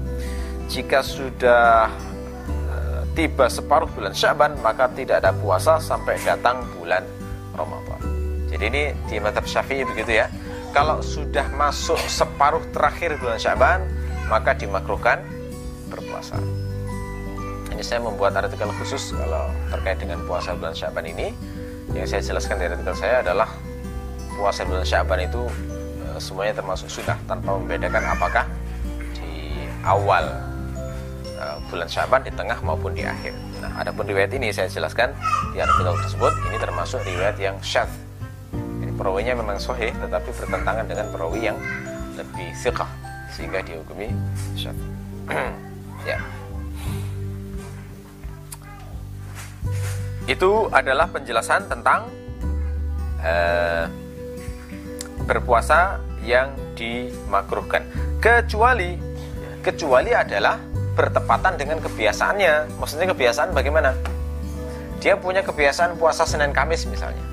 Jika 0.69 1.03
sudah 1.03 1.89
tiba 3.14 3.51
separuh 3.51 3.90
bulan 3.90 4.14
Sya'ban 4.14 4.59
maka 4.62 4.87
tidak 4.92 5.23
ada 5.25 5.35
puasa 5.35 5.79
sampai 5.83 6.16
datang 6.23 6.62
bulan 6.79 7.03
Ramadan. 7.55 8.01
Jadi 8.51 8.64
ini 8.66 8.83
di 9.07 9.16
madhab 9.23 9.46
Syafi'i 9.46 9.87
begitu 9.87 10.18
ya. 10.23 10.27
Kalau 10.70 11.03
sudah 11.03 11.51
masuk 11.55 11.99
separuh 12.07 12.62
terakhir 12.70 13.18
bulan 13.18 13.38
Sya'ban 13.38 13.83
maka 14.31 14.55
dimakruhkan 14.55 15.23
berpuasa. 15.90 16.38
Ini 17.75 17.83
saya 17.83 18.03
membuat 18.03 18.38
artikel 18.38 18.70
khusus 18.79 19.14
kalau 19.14 19.51
terkait 19.70 19.99
dengan 19.99 20.23
puasa 20.27 20.55
bulan 20.55 20.75
Syaban 20.75 21.07
ini. 21.07 21.35
Yang 21.90 22.14
saya 22.14 22.23
jelaskan 22.35 22.62
di 22.62 22.64
artikel 22.70 22.94
saya 22.94 23.25
adalah 23.25 23.51
puasa 24.38 24.62
bulan 24.62 24.87
Syaban 24.87 25.27
itu 25.27 25.42
e, 25.99 26.07
semuanya 26.23 26.55
termasuk 26.62 26.87
sunnah 26.87 27.18
tanpa 27.27 27.59
membedakan 27.59 28.14
apakah 28.14 28.46
di 29.18 29.66
awal 29.83 30.50
e, 31.40 31.46
bulan 31.72 31.88
Syaban, 31.88 32.20
di 32.20 32.33
tengah 32.37 32.61
maupun 32.61 32.92
di 32.92 33.09
akhir. 33.09 33.33
Nah, 33.64 33.72
adapun 33.81 34.05
riwayat 34.05 34.31
ini 34.37 34.53
saya 34.53 34.68
jelaskan 34.68 35.16
di 35.57 35.59
artikel 35.64 35.96
tersebut 36.05 36.33
ini 36.53 36.57
termasuk 36.61 37.00
riwayat 37.09 37.40
yang 37.40 37.57
syadz. 37.64 37.90
Ini 38.53 38.92
perawinya 38.92 39.33
memang 39.40 39.57
sahih 39.57 39.90
tetapi 39.96 40.29
bertentangan 40.37 40.85
dengan 40.85 41.07
perawi 41.09 41.48
yang 41.48 41.59
lebih 42.14 42.53
thiqah 42.61 42.90
sehingga 43.33 43.64
dihukumi 43.64 44.12
syadz. 44.55 44.81
Ya. 46.00 46.16
Itu 50.24 50.72
adalah 50.72 51.12
penjelasan 51.12 51.68
tentang 51.68 52.09
uh, 53.20 53.85
berpuasa 55.29 56.00
yang 56.24 56.57
dimakruhkan. 56.72 57.85
Kecuali 58.16 58.96
kecuali 59.61 60.16
adalah 60.16 60.57
bertepatan 61.01 61.57
dengan 61.57 61.81
kebiasaannya. 61.81 62.77
Maksudnya 62.77 63.09
kebiasaan 63.09 63.57
bagaimana? 63.57 63.97
Dia 65.01 65.17
punya 65.17 65.41
kebiasaan 65.41 65.97
puasa 65.97 66.29
Senin 66.29 66.53
Kamis 66.53 66.85
misalnya. 66.85 67.25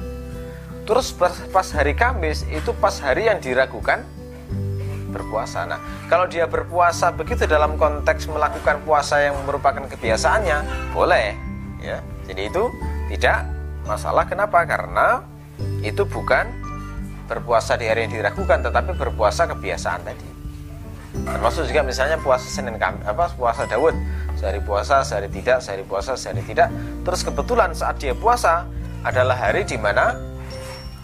Terus 0.87 1.11
pas 1.51 1.67
hari 1.75 1.91
Kamis 1.99 2.47
itu 2.47 2.71
pas 2.79 2.95
hari 3.03 3.27
yang 3.27 3.43
diragukan 3.43 4.07
berpuasa. 5.11 5.67
Nah, 5.67 5.83
kalau 6.07 6.31
dia 6.31 6.47
berpuasa 6.47 7.11
begitu 7.11 7.43
dalam 7.43 7.75
konteks 7.75 8.31
melakukan 8.31 8.79
puasa 8.87 9.19
yang 9.19 9.35
merupakan 9.43 9.83
kebiasaannya, 9.83 10.91
boleh, 10.95 11.35
ya. 11.83 11.99
Jadi 12.23 12.47
itu 12.47 12.71
tidak 13.11 13.51
masalah. 13.83 14.23
Kenapa? 14.27 14.63
Karena 14.63 15.23
itu 15.83 16.07
bukan 16.07 16.47
berpuasa 17.27 17.75
di 17.75 17.87
hari 17.91 18.07
yang 18.07 18.23
diragukan, 18.23 18.63
tetapi 18.63 18.95
berpuasa 18.95 19.43
kebiasaan 19.51 20.07
tadi. 20.07 20.36
Termasuk 21.13 21.67
juga 21.67 21.81
misalnya 21.83 22.17
puasa 22.19 22.47
Senin 22.47 22.75
Kamis, 22.75 23.03
apa 23.07 23.31
puasa 23.35 23.63
Daud, 23.67 23.95
sehari 24.35 24.59
puasa, 24.63 25.01
sehari 25.01 25.27
tidak, 25.31 25.63
sehari 25.63 25.83
puasa, 25.83 26.13
sehari 26.19 26.43
tidak. 26.43 26.69
Terus 27.03 27.21
kebetulan 27.23 27.71
saat 27.71 27.97
dia 27.99 28.13
puasa 28.13 28.67
adalah 29.01 29.35
hari 29.39 29.63
di 29.63 29.79
mana 29.79 30.13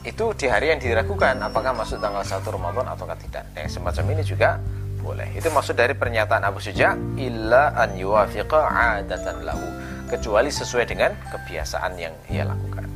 itu 0.03 0.35
di 0.35 0.51
hari 0.51 0.75
yang 0.75 0.83
diragukan 0.83 1.39
apakah 1.39 1.71
masuk 1.71 2.03
tanggal 2.03 2.19
1 2.19 2.43
Ramadan 2.43 2.85
atau 2.91 3.07
tidak. 3.15 3.43
Nah, 3.55 3.67
semacam 3.71 4.05
ini 4.11 4.23
juga 4.27 4.59
boleh. 4.99 5.31
Itu 5.35 5.51
maksud 5.51 5.75
dari 5.75 5.95
pernyataan 5.95 6.43
Abu 6.43 6.59
Suja 6.59 6.95
illa 7.19 7.71
an 7.75 7.95
yuwafiqa 7.95 8.59
adatan 8.99 9.47
lahu 9.47 9.63
kecuali 10.07 10.51
sesuai 10.51 10.85
dengan 10.87 11.15
kebiasaan 11.31 11.91
yang 11.95 12.15
ia 12.27 12.43
lakukan. 12.47 12.87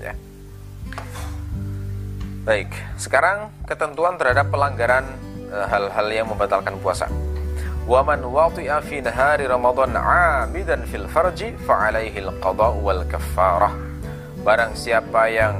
Ya. 0.00 0.12
Baik, 2.48 2.72
sekarang 2.96 3.52
ketentuan 3.68 4.16
terhadap 4.16 4.48
pelanggaran 4.48 5.04
hal-hal 5.52 6.06
uh, 6.06 6.14
yang 6.14 6.26
membatalkan 6.28 6.76
puasa. 6.80 7.08
Waman 7.88 8.20
wati'a 8.20 8.84
fi 8.84 9.00
nahari 9.00 9.48
Ramadan 9.48 9.96
'amidan 9.96 10.84
fil 10.84 11.08
farji 11.08 11.56
fa 11.64 11.88
'alaihi 11.88 12.20
al-qada' 12.20 12.76
wal 12.84 13.00
kaffarah. 13.08 13.72
Barang 14.44 14.76
siapa 14.76 15.32
yang 15.32 15.56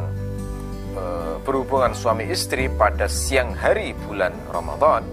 uh, 0.93 1.41
berhubungan 1.41 1.97
suami 1.97 2.29
istri 2.29 2.69
pada 2.69 3.09
siang 3.09 3.57
hari 3.57 3.97
bulan 4.05 4.37
Ramadan, 4.53 5.09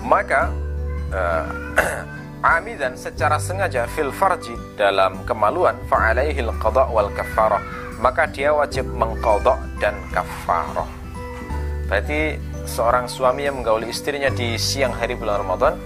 maka 0.00 0.48
uh, 1.12 1.44
amidan 2.56 2.96
secara 2.96 3.36
sengaja 3.36 3.84
fil 3.92 4.08
farji 4.08 4.56
dalam 4.80 5.20
kemaluan 5.28 5.76
fa 5.84 6.10
'alaihi 6.10 6.40
al-qada' 6.40 6.88
wal 6.88 7.12
kaffarah 7.12 7.60
maka 8.00 8.28
dia 8.28 8.52
wajib 8.52 8.84
mengkodok 8.92 9.56
dan 9.80 9.96
kafaroh. 10.12 10.95
Berarti 11.86 12.34
seorang 12.66 13.06
suami 13.06 13.46
yang 13.46 13.62
menggauli 13.62 13.94
istrinya 13.94 14.26
di 14.26 14.58
siang 14.58 14.90
hari 14.90 15.14
bulan 15.14 15.46
Ramadan, 15.46 15.78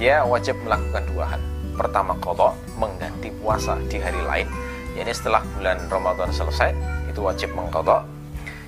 dia 0.00 0.24
wajib 0.24 0.56
melakukan 0.64 1.04
dua 1.12 1.36
hal. 1.36 1.40
Pertama 1.76 2.16
kodok, 2.20 2.56
mengganti 2.80 3.28
puasa 3.40 3.76
di 3.88 4.00
hari 4.00 4.20
lain. 4.24 4.48
yakni 4.92 5.12
setelah 5.16 5.40
bulan 5.56 5.88
Ramadan 5.88 6.28
selesai, 6.28 6.76
itu 7.08 7.24
wajib 7.24 7.52
mengkodok. 7.56 8.04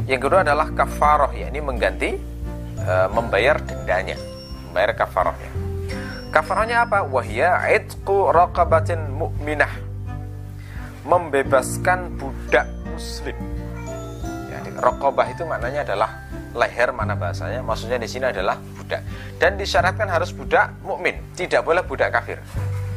Yang 0.09 0.29
kedua 0.29 0.40
adalah 0.40 0.73
kafaroh, 0.73 1.33
yakni 1.37 1.61
mengganti 1.61 2.16
e, 2.81 2.92
membayar 3.12 3.61
dendanya, 3.61 4.16
membayar 4.68 4.97
kafarohnya. 4.97 5.53
Kafarohnya 6.33 6.88
apa? 6.88 7.05
Wahya 7.05 7.61
itqu 7.77 8.33
raqabatin 8.33 9.12
mu'minah 9.12 9.73
membebaskan 11.05 12.16
budak 12.16 12.64
muslim. 12.88 13.37
Ya, 14.49 14.59
rokobah 14.81 15.29
itu 15.29 15.44
maknanya 15.44 15.85
adalah 15.85 16.24
leher 16.55 16.95
mana 16.95 17.19
bahasanya, 17.19 17.61
maksudnya 17.61 17.99
di 17.99 18.07
sini 18.07 18.31
adalah 18.31 18.57
budak. 18.57 19.03
Dan 19.37 19.59
disyaratkan 19.59 20.07
harus 20.07 20.31
budak 20.31 20.71
mukmin, 20.87 21.19
tidak 21.35 21.67
boleh 21.67 21.83
budak 21.83 22.14
kafir. 22.14 22.38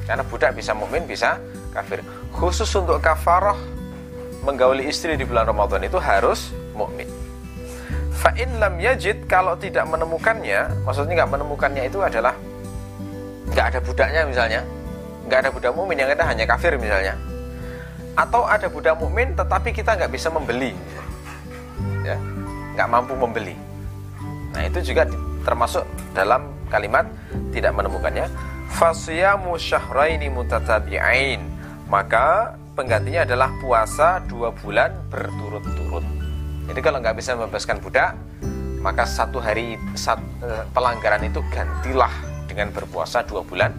Karena 0.05 0.23
budak 0.23 0.55
bisa 0.55 0.71
mukmin, 0.77 1.03
bisa 1.03 1.41
kafir. 1.73 2.05
Khusus 2.31 2.69
untuk 2.77 3.01
kafaroh 3.01 3.57
menggauli 4.45 4.87
istri 4.87 5.17
di 5.17 5.25
bulan 5.25 5.49
Ramadan 5.49 5.83
itu 5.83 5.97
harus 5.97 6.53
mukmin. 6.77 7.09
Fa'in 8.17 8.61
lam 8.61 8.77
yajid 8.77 9.25
kalau 9.27 9.57
tidak 9.57 9.85
menemukannya, 9.89 10.85
maksudnya 10.87 11.25
nggak 11.25 11.31
menemukannya 11.37 11.83
itu 11.85 11.99
adalah 12.01 12.33
nggak 13.51 13.65
ada 13.73 13.79
budaknya 13.81 14.21
misalnya, 14.25 14.61
nggak 15.27 15.39
ada 15.43 15.49
budak 15.51 15.73
mukmin 15.75 15.97
yang 16.01 16.09
ada 16.13 16.23
hanya 16.25 16.45
kafir 16.47 16.77
misalnya 16.79 17.13
atau 18.17 18.49
ada 18.49 18.65
budak 18.65 18.97
mukmin 18.97 19.37
tetapi 19.37 19.69
kita 19.69 19.93
nggak 19.93 20.09
bisa 20.09 20.33
membeli 20.33 20.73
ya 22.01 22.17
nggak 22.77 22.89
mampu 22.93 23.17
membeli. 23.17 23.57
Nah 24.53 24.61
itu 24.69 24.93
juga 24.93 25.09
termasuk 25.41 25.81
dalam 26.13 26.45
kalimat 26.69 27.09
tidak 27.49 27.73
menemukannya. 27.73 28.29
Fasyamu 28.77 29.57
syahraini 29.57 30.29
mutatabi'ain. 30.29 31.41
Maka 31.89 32.53
penggantinya 32.77 33.25
adalah 33.25 33.49
puasa 33.57 34.21
dua 34.29 34.53
bulan 34.53 34.93
berturut-turut. 35.09 36.05
Jadi 36.69 36.79
kalau 36.85 37.01
nggak 37.01 37.17
bisa 37.17 37.33
membebaskan 37.33 37.81
budak 37.81 38.13
maka 38.77 39.09
satu 39.09 39.41
hari 39.41 39.75
sat, 39.97 40.21
eh, 40.45 40.63
pelanggaran 40.71 41.25
itu 41.25 41.41
gantilah 41.49 42.13
dengan 42.45 42.69
berpuasa 42.69 43.25
dua 43.25 43.41
bulan 43.41 43.73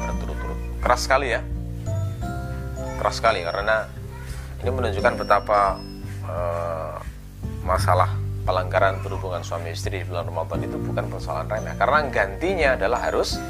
berturut-turut. 0.00 0.58
Keras 0.80 1.04
sekali 1.04 1.36
ya. 1.36 1.44
Keras 2.96 3.20
sekali 3.20 3.44
karena 3.44 3.84
ini 4.64 4.70
menunjukkan 4.72 5.14
betapa 5.20 5.76
uh, 6.24 6.96
masalah 7.64 8.12
pelanggaran 8.44 9.00
berhubungan 9.00 9.40
suami 9.40 9.72
istri 9.72 10.04
di 10.04 10.06
bulan 10.06 10.28
Ramadan 10.28 10.68
itu 10.68 10.76
bukan 10.76 11.08
persoalan 11.08 11.48
remeh. 11.48 11.74
Karena 11.80 11.98
gantinya 12.12 12.68
adalah 12.76 13.08
harus 13.08 13.40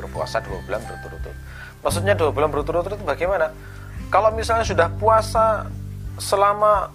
berpuasa 0.00 0.40
dua 0.40 0.58
bulan 0.64 0.80
berturut-turut. 0.88 1.38
Maksudnya 1.84 2.16
dua 2.16 2.32
bulan 2.32 2.48
berturut-turut 2.48 2.96
itu 2.96 3.06
bagaimana? 3.06 3.52
Kalau 4.08 4.32
misalnya 4.32 4.64
sudah 4.64 4.88
puasa 4.96 5.68
selama 6.16 6.88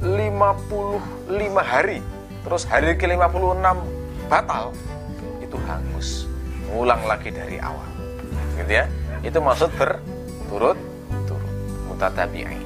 55 0.00 1.36
hari 1.60 2.00
terus 2.40 2.64
hari 2.64 2.96
ke-56 2.96 3.76
batal 4.32 4.72
itu 5.44 5.56
hangus. 5.68 6.24
Ngulang 6.72 7.04
lagi 7.04 7.28
dari 7.28 7.60
awal. 7.60 7.84
Gitu 8.56 8.72
ya? 8.72 8.88
Itu 9.20 9.44
maksud 9.44 9.68
berturut 9.76 10.80
mutatabi'in. 11.92 12.59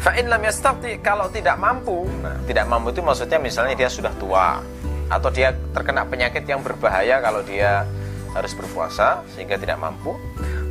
Fa'in 0.00 0.32
lam 0.32 0.40
yastati 0.40 0.96
kalau 1.04 1.28
tidak 1.28 1.60
mampu. 1.60 2.08
Nah, 2.24 2.40
tidak 2.48 2.64
mampu 2.64 2.88
itu 2.88 3.04
maksudnya 3.04 3.36
misalnya 3.36 3.76
dia 3.76 3.92
sudah 3.92 4.12
tua 4.16 4.64
atau 5.12 5.28
dia 5.28 5.52
terkena 5.76 6.08
penyakit 6.08 6.48
yang 6.48 6.64
berbahaya 6.64 7.20
kalau 7.20 7.44
dia 7.44 7.84
harus 8.32 8.54
berpuasa 8.56 9.26
sehingga 9.34 9.58
tidak 9.58 9.76
mampu 9.76 10.14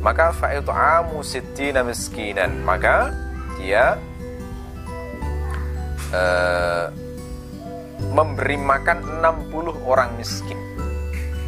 maka 0.00 0.32
fa'itu'amu 0.34 1.20
sittina 1.20 1.84
miskinan. 1.84 2.64
Maka 2.64 3.12
dia 3.60 4.00
uh, 6.10 6.88
memberi 8.10 8.56
makan 8.56 9.20
60 9.22 9.84
orang 9.86 10.16
miskin. 10.16 10.56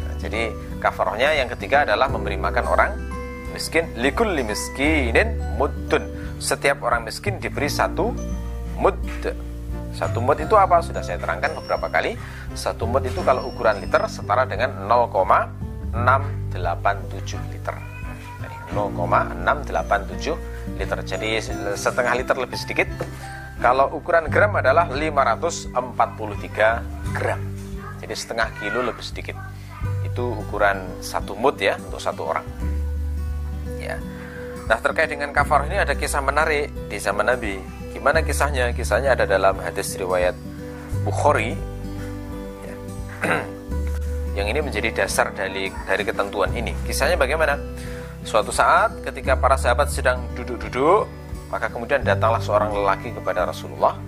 Nah, 0.05 0.15
jadi 0.21 0.53
kafarahnya 0.79 1.35
yang 1.35 1.49
ketiga 1.51 1.83
adalah 1.83 2.07
memberi 2.07 2.37
makan 2.37 2.65
orang 2.69 2.91
miskin. 3.51 3.89
Likulli 3.97 4.45
miskinin 4.45 5.41
muddun 5.57 6.12
setiap 6.39 6.83
orang 6.85 7.03
miskin 7.05 7.39
diberi 7.41 7.69
satu 7.69 8.13
mud. 8.77 8.95
Satu 9.93 10.21
mud 10.25 10.41
itu 10.41 10.57
apa? 10.57 10.81
Sudah 10.81 11.05
saya 11.05 11.21
terangkan 11.21 11.53
beberapa 11.61 11.85
kali. 11.89 12.17
Satu 12.57 12.87
mud 12.89 13.05
itu 13.05 13.21
kalau 13.21 13.45
ukuran 13.49 13.77
liter 13.77 14.01
setara 14.09 14.45
dengan 14.49 14.89
0,687 14.89 17.53
liter. 17.53 17.77
0,687 18.73 20.33
liter. 20.81 20.97
Jadi 21.05 21.37
setengah 21.77 22.17
liter 22.17 22.33
lebih 22.33 22.57
sedikit. 22.57 22.89
Kalau 23.61 23.93
ukuran 23.93 24.33
gram 24.33 24.57
adalah 24.57 24.89
543 24.89 26.81
gram. 27.13 27.37
Jadi 28.01 28.17
setengah 28.17 28.49
kilo 28.59 28.81
lebih 28.81 29.05
sedikit. 29.05 29.37
Itu 30.03 30.35
ukuran 30.35 30.99
satu 30.99 31.31
mud 31.37 31.61
ya 31.61 31.77
untuk 31.79 32.01
satu 32.01 32.25
orang. 32.27 32.43
Ya. 33.77 34.01
Nah 34.63 34.79
terkait 34.79 35.11
dengan 35.11 35.35
kafar 35.35 35.67
ini 35.67 35.75
ada 35.75 35.91
kisah 35.91 36.23
menarik 36.23 36.71
di 36.87 36.95
zaman 36.95 37.27
Nabi. 37.27 37.59
Gimana 37.91 38.23
kisahnya? 38.23 38.71
Kisahnya 38.71 39.15
ada 39.15 39.27
dalam 39.27 39.59
hadis 39.59 39.95
riwayat 39.99 40.35
Bukhari. 41.03 41.55
Ya. 42.63 42.75
Yang 44.39 44.47
ini 44.55 44.59
menjadi 44.63 44.89
dasar 45.03 45.35
dari 45.35 45.67
dari 45.83 46.03
ketentuan 46.07 46.49
ini. 46.55 46.71
Kisahnya 46.87 47.19
bagaimana? 47.19 47.59
Suatu 48.23 48.55
saat 48.55 49.03
ketika 49.03 49.35
para 49.35 49.59
sahabat 49.59 49.91
sedang 49.91 50.23
duduk-duduk, 50.31 51.11
maka 51.51 51.67
kemudian 51.67 52.07
datanglah 52.07 52.39
seorang 52.39 52.71
lelaki 52.71 53.11
kepada 53.11 53.43
Rasulullah, 53.43 53.99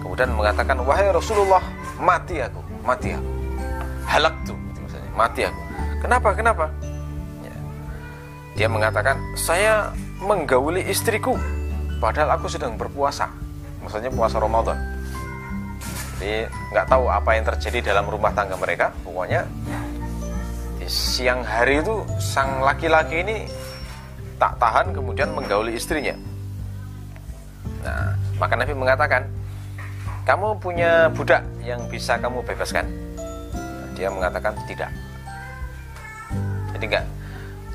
kemudian 0.00 0.32
mengatakan, 0.32 0.80
wahai 0.88 1.12
Rasulullah, 1.12 1.60
mati 2.00 2.40
aku, 2.40 2.64
mati 2.80 3.12
aku, 3.12 3.28
halak 4.08 4.34
tuh, 4.48 4.56
mati 5.12 5.44
aku. 5.44 5.60
Kenapa? 6.00 6.28
Kenapa? 6.32 6.64
Dia 8.58 8.66
mengatakan, 8.66 9.14
saya 9.38 9.94
menggauli 10.18 10.82
istriku, 10.90 11.38
padahal 12.02 12.34
aku 12.34 12.50
sedang 12.50 12.74
berpuasa. 12.74 13.30
Maksudnya 13.78 14.10
puasa 14.10 14.42
Ramadan. 14.42 14.74
Jadi 16.18 16.50
nggak 16.74 16.90
tahu 16.90 17.06
apa 17.06 17.38
yang 17.38 17.46
terjadi 17.46 17.94
dalam 17.94 18.10
rumah 18.10 18.34
tangga 18.34 18.58
mereka. 18.58 18.90
Pokoknya 19.06 19.46
di 20.82 20.90
siang 20.90 21.46
hari 21.46 21.86
itu 21.86 22.02
sang 22.18 22.58
laki-laki 22.58 23.22
ini 23.22 23.46
tak 24.42 24.58
tahan 24.58 24.90
kemudian 24.90 25.30
menggauli 25.38 25.78
istrinya. 25.78 26.18
Nah, 27.86 28.18
maka 28.42 28.58
Nabi 28.58 28.74
mengatakan, 28.74 29.22
kamu 30.26 30.58
punya 30.58 31.06
budak 31.14 31.46
yang 31.62 31.86
bisa 31.86 32.18
kamu 32.18 32.42
bebaskan. 32.42 32.90
dia 33.94 34.10
mengatakan 34.10 34.54
tidak. 34.70 34.90
Jadi 36.74 36.86
enggak 36.86 37.06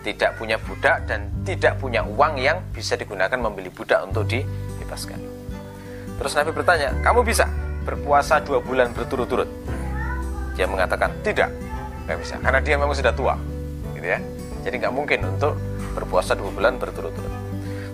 tidak 0.04 0.36
punya 0.36 0.60
budak 0.60 1.08
dan 1.08 1.32
tidak 1.48 1.80
punya 1.80 2.04
uang 2.04 2.36
yang 2.36 2.60
bisa 2.76 3.00
digunakan 3.00 3.40
membeli 3.40 3.72
budak 3.72 4.04
untuk 4.04 4.28
dibebaskan. 4.28 5.18
Terus 6.20 6.34
Nabi 6.36 6.52
bertanya, 6.52 6.92
kamu 7.02 7.24
bisa 7.24 7.48
berpuasa 7.88 8.44
dua 8.44 8.60
bulan 8.60 8.92
berturut-turut? 8.92 9.48
Dia 10.60 10.68
mengatakan 10.68 11.10
tidak, 11.24 11.50
nggak 12.06 12.18
bisa, 12.20 12.36
karena 12.44 12.60
dia 12.60 12.76
memang 12.78 12.94
sudah 12.94 13.16
tua, 13.16 13.34
gitu 13.96 14.06
ya. 14.06 14.20
Jadi 14.68 14.76
nggak 14.84 14.94
mungkin 14.94 15.20
untuk 15.26 15.58
berpuasa 15.96 16.36
dua 16.36 16.52
bulan 16.52 16.78
berturut-turut. 16.78 17.34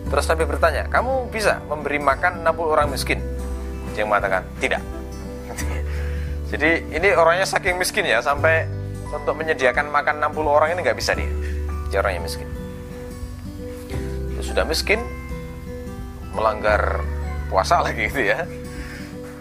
Terus 0.09 0.25
Nabi 0.25 0.43
bertanya, 0.49 0.89
kamu 0.89 1.29
bisa 1.29 1.61
memberi 1.69 2.01
makan 2.01 2.41
60 2.41 2.73
orang 2.73 2.89
miskin? 2.89 3.21
Dia 3.93 4.09
mengatakan 4.09 4.41
tidak. 4.57 4.81
Jadi 6.51 6.89
ini 6.89 7.13
orangnya 7.13 7.45
saking 7.45 7.77
miskin 7.77 8.09
ya 8.09 8.17
sampai 8.17 8.65
untuk 9.13 9.37
menyediakan 9.37 9.93
makan 9.93 10.17
60 10.33 10.49
orang 10.49 10.69
ini 10.73 10.81
nggak 10.81 10.97
bisa 10.97 11.13
dia 11.13 11.29
dia 11.89 12.05
yang 12.05 12.23
miskin. 12.23 12.47
Dia 14.33 14.43
sudah 14.45 14.63
miskin, 14.63 15.01
melanggar 16.33 17.01
puasa 17.49 17.81
lagi 17.85 18.07
gitu 18.07 18.29
ya. 18.29 18.45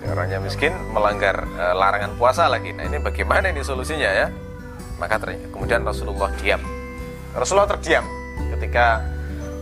Orangnya 0.09 0.41
miskin 0.41 0.73
melanggar 0.95 1.45
e, 1.45 1.65
larangan 1.77 2.17
puasa 2.17 2.49
lagi. 2.49 2.73
Nah 2.73 2.89
ini 2.89 2.97
bagaimana 2.97 3.53
ini 3.53 3.61
solusinya 3.61 4.09
ya? 4.09 4.27
Maka 4.97 5.21
ternyata 5.21 5.53
kemudian 5.53 5.85
Rasulullah 5.85 6.33
diam. 6.41 6.63
Rasulullah 7.37 7.69
terdiam 7.69 8.09
ketika 8.57 9.05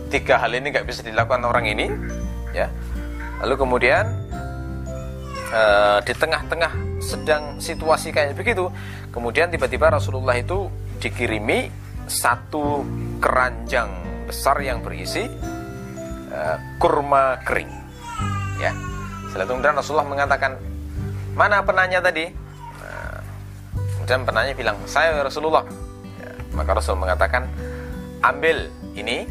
tiga 0.07 0.39
hal 0.39 0.55
ini 0.55 0.71
nggak 0.71 0.87
bisa 0.87 1.03
dilakukan 1.03 1.43
orang 1.43 1.67
ini 1.67 1.91
ya. 2.55 2.71
Lalu 3.43 3.55
kemudian 3.59 4.07
e, 5.51 5.63
di 6.07 6.13
tengah-tengah 6.15 6.71
sedang 7.03 7.61
situasi 7.61 8.09
kayak 8.09 8.33
begitu 8.33 8.73
kemudian 9.13 9.53
tiba-tiba 9.53 9.93
Rasulullah 9.93 10.33
itu 10.33 10.69
dikirimi 10.97 11.69
satu 12.07 12.81
keranjang 13.19 13.91
besar 14.27 14.59
yang 14.63 14.83
berisi 14.83 15.27
uh, 16.31 16.57
kurma 16.79 17.39
kering. 17.43 17.71
Ya. 18.57 18.73
Setelah 19.29 19.43
itu 19.43 19.53
kemudian 19.53 19.75
Rasulullah 19.77 20.07
mengatakan, 20.07 20.57
mana 21.37 21.61
penanya 21.61 21.99
tadi? 22.01 22.31
Nah, 22.81 23.19
kemudian 23.99 24.23
penanya 24.23 24.53
bilang, 24.55 24.79
saya 24.89 25.13
Rasulullah. 25.19 25.67
Ya, 26.17 26.31
maka 26.55 26.71
Rasul 26.73 26.97
mengatakan, 26.97 27.45
ambil 28.23 28.71
ini 28.97 29.27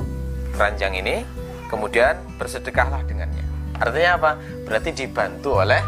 keranjang 0.54 0.94
ini, 0.94 1.26
kemudian 1.66 2.14
bersedekahlah 2.38 3.02
dengannya. 3.08 3.42
Artinya 3.76 4.10
apa? 4.20 4.30
Berarti 4.64 4.94
dibantu 4.94 5.58
oleh 5.60 5.80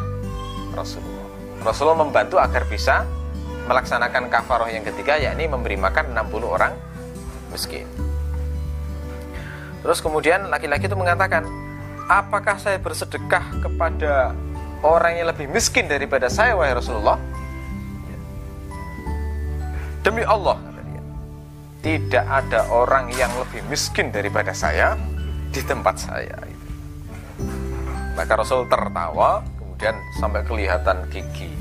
Rasulullah. 0.75 1.29
Rasulullah 1.63 2.01
membantu 2.05 2.37
agar 2.41 2.65
bisa 2.67 3.07
melaksanakan 3.69 4.33
kafaroh 4.33 4.73
yang 4.73 4.81
ketiga 4.81 5.21
yakni 5.21 5.45
memberi 5.45 5.77
makan 5.77 6.17
60 6.17 6.49
orang 6.49 6.73
miskin. 7.53 7.85
Terus 9.85 10.01
kemudian 10.01 10.49
laki-laki 10.49 10.89
itu 10.89 10.97
mengatakan, 10.97 11.45
apakah 12.09 12.57
saya 12.57 12.81
bersedekah 12.81 13.45
kepada 13.61 14.33
orang 14.81 15.21
yang 15.21 15.29
lebih 15.29 15.47
miskin 15.53 15.87
daripada 15.87 16.33
saya 16.33 16.57
wahai 16.57 16.73
Rasulullah? 16.73 17.21
Demi 20.01 20.25
Allah 20.25 20.57
tidak 21.85 22.25
ada 22.25 22.67
orang 22.73 23.13
yang 23.15 23.31
lebih 23.39 23.63
miskin 23.69 24.09
daripada 24.09 24.51
saya 24.57 24.97
di 25.53 25.61
tempat 25.63 25.95
saya. 26.01 26.37
Maka 28.19 28.35
Rasul 28.35 28.67
tertawa, 28.67 29.47
kemudian 29.61 29.95
sampai 30.19 30.43
kelihatan 30.43 31.07
gigi 31.07 31.58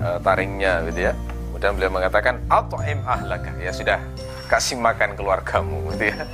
uh, 0.00 0.18
taringnya 0.24 0.84
gitu 0.88 1.08
ya. 1.08 1.12
Kemudian 1.50 1.72
beliau 1.76 1.92
mengatakan 1.92 2.40
im 2.88 3.00
ahlaka 3.04 3.52
ya 3.60 3.70
sudah 3.70 4.00
kasih 4.48 4.80
makan 4.80 5.14
keluargamu 5.14 5.92
gitu 5.94 6.10
ya. 6.10 6.24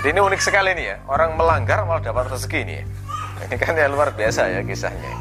Jadi 0.00 0.06
ini 0.16 0.20
unik 0.22 0.40
sekali 0.40 0.72
nih 0.72 0.86
ya. 0.86 0.96
Orang 1.06 1.36
melanggar 1.36 1.84
malah 1.84 2.00
dapat 2.00 2.32
rezeki 2.32 2.58
ini 2.64 2.74
ya. 2.80 2.84
Ini 3.40 3.56
kan 3.60 3.76
ya 3.76 3.86
luar 3.90 4.16
biasa 4.16 4.48
ya 4.48 4.60
kisahnya. 4.64 5.12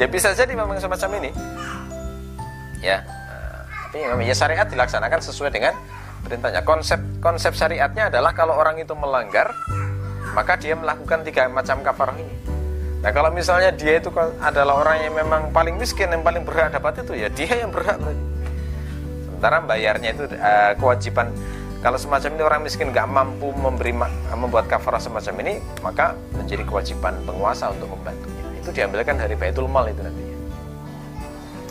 Ya 0.00 0.06
bisa 0.08 0.32
jadi 0.32 0.56
memang 0.56 0.80
semacam 0.80 1.20
ini. 1.20 1.30
Ya. 2.80 3.04
Nah, 3.04 3.68
tapi 3.88 4.24
ya 4.24 4.34
syariat 4.34 4.66
dilaksanakan 4.66 5.20
sesuai 5.20 5.52
dengan 5.52 5.76
perintahnya. 6.24 6.64
Konsep 6.64 7.00
konsep 7.20 7.52
syariatnya 7.52 8.08
adalah 8.08 8.32
kalau 8.32 8.56
orang 8.56 8.80
itu 8.80 8.96
melanggar 8.96 9.52
maka 10.32 10.56
dia 10.56 10.72
melakukan 10.72 11.26
tiga 11.28 11.50
macam 11.52 11.84
kafarah 11.84 12.16
ini. 12.16 12.51
Nah 13.02 13.10
kalau 13.10 13.34
misalnya 13.34 13.74
dia 13.74 13.98
itu 13.98 14.14
adalah 14.38 14.78
orang 14.78 14.96
yang 15.02 15.14
memang 15.18 15.50
paling 15.50 15.74
miskin 15.74 16.06
yang 16.06 16.22
paling 16.22 16.46
berhak 16.46 16.70
dapat 16.70 17.02
itu 17.02 17.18
ya 17.18 17.26
dia 17.26 17.66
yang 17.66 17.74
berhak 17.74 17.98
berarti. 17.98 18.24
Sementara 19.26 19.58
bayarnya 19.66 20.08
itu 20.14 20.24
uh, 20.38 20.72
kewajiban 20.78 21.34
kalau 21.82 21.98
semacam 21.98 22.30
ini 22.38 22.42
orang 22.46 22.60
miskin 22.62 22.94
nggak 22.94 23.10
mampu 23.10 23.50
memberi 23.58 23.90
membuat 24.38 24.70
kafarah 24.70 25.02
semacam 25.02 25.34
ini 25.42 25.58
maka 25.82 26.14
menjadi 26.30 26.62
kewajiban 26.62 27.18
penguasa 27.26 27.74
untuk 27.74 27.90
membantunya. 27.90 28.42
Itu 28.62 28.70
diambilkan 28.70 29.18
dari 29.18 29.34
baitul 29.34 29.66
mal 29.66 29.90
itu 29.90 29.98
nantinya. 29.98 30.36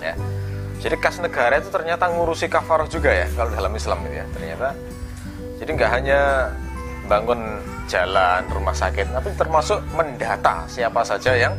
Ya. 0.03 0.15
Jadi 0.83 0.95
kas 0.99 1.23
negara 1.23 1.63
itu 1.63 1.71
ternyata 1.71 2.11
ngurusi 2.11 2.51
kafarah 2.51 2.91
juga 2.91 3.07
ya 3.07 3.31
kalau 3.31 3.55
dalam 3.55 3.71
Islam 3.71 4.03
itu 4.03 4.19
ya 4.19 4.25
ternyata. 4.35 4.75
Jadi 5.63 5.69
nggak 5.79 5.91
hanya 5.95 6.19
bangun 7.11 7.59
jalan, 7.91 8.47
rumah 8.47 8.71
sakit, 8.71 9.11
tapi 9.11 9.35
termasuk 9.35 9.83
mendata 9.91 10.63
siapa 10.71 11.03
saja 11.03 11.35
yang 11.35 11.51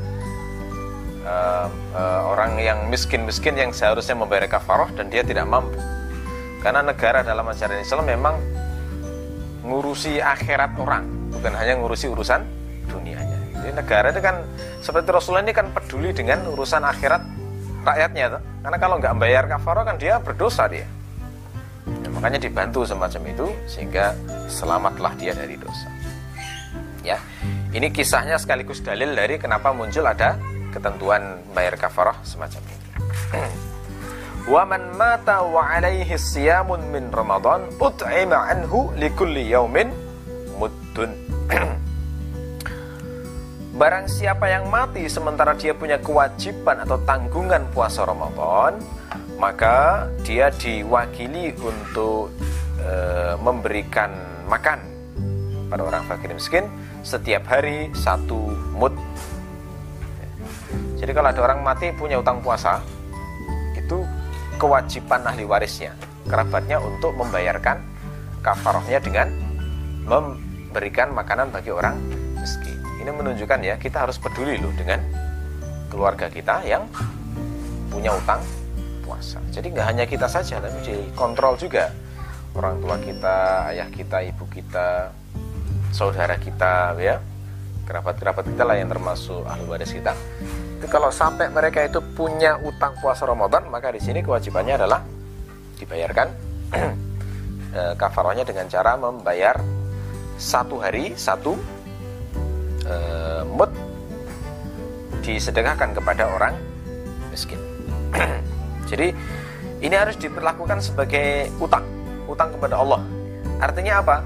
uh, 1.29 1.69
uh, 1.93 2.21
orang 2.33 2.57
yang 2.57 2.89
miskin-miskin 2.89 3.53
yang 3.61 3.69
seharusnya 3.69 4.17
membayar 4.17 4.49
kafarah 4.49 4.89
dan 4.97 5.13
dia 5.13 5.21
tidak 5.21 5.45
mampu. 5.45 5.77
Karena 6.65 6.81
negara 6.81 7.21
dalam 7.21 7.45
ajaran 7.45 7.85
Islam 7.85 8.09
memang 8.09 8.41
ngurusi 9.61 10.25
akhirat 10.25 10.73
orang, 10.81 11.05
bukan 11.37 11.53
hanya 11.53 11.77
ngurusi 11.77 12.09
urusan 12.09 12.41
dunianya. 12.89 13.37
Jadi 13.61 13.73
negara 13.77 14.09
itu 14.09 14.25
kan 14.25 14.41
seperti 14.81 15.13
Rasulullah 15.13 15.45
ini 15.45 15.53
kan 15.53 15.69
peduli 15.69 16.17
dengan 16.17 16.49
urusan 16.49 16.81
akhirat 16.81 17.23
rakyatnya. 17.85 18.41
Karena 18.65 18.79
kalau 18.81 18.97
nggak 18.97 19.15
bayar 19.21 19.45
kafarah 19.53 19.85
kan 19.85 20.01
dia 20.01 20.17
berdosa 20.17 20.65
dia. 20.65 20.89
Ya, 22.23 22.31
makanya 22.31 22.47
dibantu 22.47 22.87
semacam 22.87 23.35
itu 23.35 23.47
sehingga 23.67 24.15
selamatlah 24.47 25.11
dia 25.19 25.35
dari 25.35 25.59
dosa. 25.59 25.91
Ya, 27.03 27.19
ini 27.75 27.91
kisahnya 27.91 28.39
sekaligus 28.39 28.79
dalil 28.79 29.11
dari 29.11 29.43
kenapa 29.43 29.75
muncul 29.75 30.07
ada 30.07 30.39
ketentuan 30.71 31.43
bayar 31.51 31.75
kafarah 31.75 32.15
semacam 32.23 32.63
ini. 32.63 32.87
Wa 34.47 34.63
man 34.63 34.95
mata 34.95 35.43
wa 35.43 35.67
alaihi 35.67 36.15
siyamun 36.15 36.95
min 36.95 37.11
Ramadan 37.11 37.67
ut'ima 37.83 38.55
anhu 38.55 38.95
likulli 38.95 39.51
yaumin 39.51 39.91
muddun. 40.63 41.11
Barang 43.83 44.07
siapa 44.07 44.47
yang 44.47 44.71
mati 44.71 45.11
sementara 45.11 45.59
dia 45.59 45.75
punya 45.75 45.99
kewajiban 45.99 46.87
atau 46.87 47.03
tanggungan 47.03 47.67
puasa 47.75 48.07
Ramadan, 48.07 48.79
maka 49.37 50.09
dia 50.23 50.53
diwakili 50.55 51.55
untuk 51.59 52.33
e, 52.79 52.93
memberikan 53.41 54.11
makan 54.47 54.79
pada 55.73 55.83
orang 55.89 56.05
fakir 56.05 56.31
miskin 56.37 56.69
setiap 57.01 57.49
hari 57.49 57.89
satu 57.97 58.39
mut. 58.77 58.93
Jadi 61.01 61.11
kalau 61.11 61.35
ada 61.35 61.41
orang 61.43 61.67
mati 61.67 61.91
punya 61.91 62.23
utang 62.23 62.39
puasa, 62.39 62.79
itu 63.75 64.07
kewajiban 64.61 65.27
ahli 65.27 65.43
warisnya, 65.43 65.99
kerabatnya 66.31 66.79
untuk 66.79 67.11
membayarkan 67.19 67.83
kafarohnya 68.45 69.03
dengan 69.03 69.35
memberikan 70.07 71.11
makanan 71.11 71.51
bagi 71.51 71.75
orang 71.75 71.99
miskin. 72.39 72.79
Ini 73.03 73.11
menunjukkan 73.11 73.59
ya 73.67 73.75
kita 73.83 74.07
harus 74.07 74.15
peduli 74.23 74.63
loh 74.63 74.71
dengan 74.79 75.03
keluarga 75.91 76.31
kita 76.31 76.63
yang 76.63 76.87
punya 77.91 78.15
utang 78.15 78.39
puasa. 79.13 79.45
Jadi 79.53 79.77
nggak 79.77 79.87
hanya 79.93 80.05
kita 80.09 80.25
saja, 80.25 80.57
tapi 80.57 80.81
dikontrol 80.89 81.61
juga 81.61 81.93
orang 82.57 82.81
tua 82.81 82.97
kita, 82.97 83.69
ayah 83.69 83.89
kita, 83.93 84.25
ibu 84.25 84.49
kita, 84.49 85.13
saudara 85.93 86.41
kita, 86.41 86.97
ya 86.97 87.21
kerabat-kerabat 87.85 88.49
kita 88.49 88.65
lah 88.65 88.81
yang 88.81 88.89
termasuk 88.89 89.45
ahli 89.45 89.69
waris 89.69 89.93
kita. 89.93 90.17
Itu 90.81 90.89
kalau 90.89 91.13
sampai 91.13 91.53
mereka 91.53 91.85
itu 91.85 92.01
punya 92.17 92.57
utang 92.65 92.97
puasa 93.05 93.29
Ramadan, 93.29 93.69
maka 93.69 93.93
di 93.93 94.01
sini 94.01 94.25
kewajibannya 94.25 94.81
adalah 94.81 95.05
dibayarkan 95.77 96.29
kafarahnya 98.01 98.49
dengan 98.49 98.65
cara 98.73 98.97
membayar 98.97 99.61
satu 100.41 100.81
hari 100.81 101.15
satu 101.15 101.55
e, 102.87 102.97
mut 103.47 103.71
disedekahkan 105.21 105.93
kepada 105.93 106.33
orang 106.33 106.55
miskin. 107.29 107.61
Jadi 108.93 109.09
ini 109.81 109.95
harus 109.97 110.21
diperlakukan 110.21 110.85
sebagai 110.85 111.49
utang, 111.57 111.89
utang 112.29 112.53
kepada 112.53 112.77
Allah. 112.77 113.01
Artinya 113.57 114.05
apa? 114.05 114.17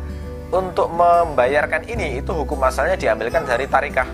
Untuk 0.50 0.90
membayarkan 0.90 1.86
ini 1.86 2.18
itu 2.18 2.34
hukum 2.34 2.58
asalnya 2.66 2.98
diambilkan 2.98 3.46
dari 3.46 3.70
tarikah, 3.70 4.06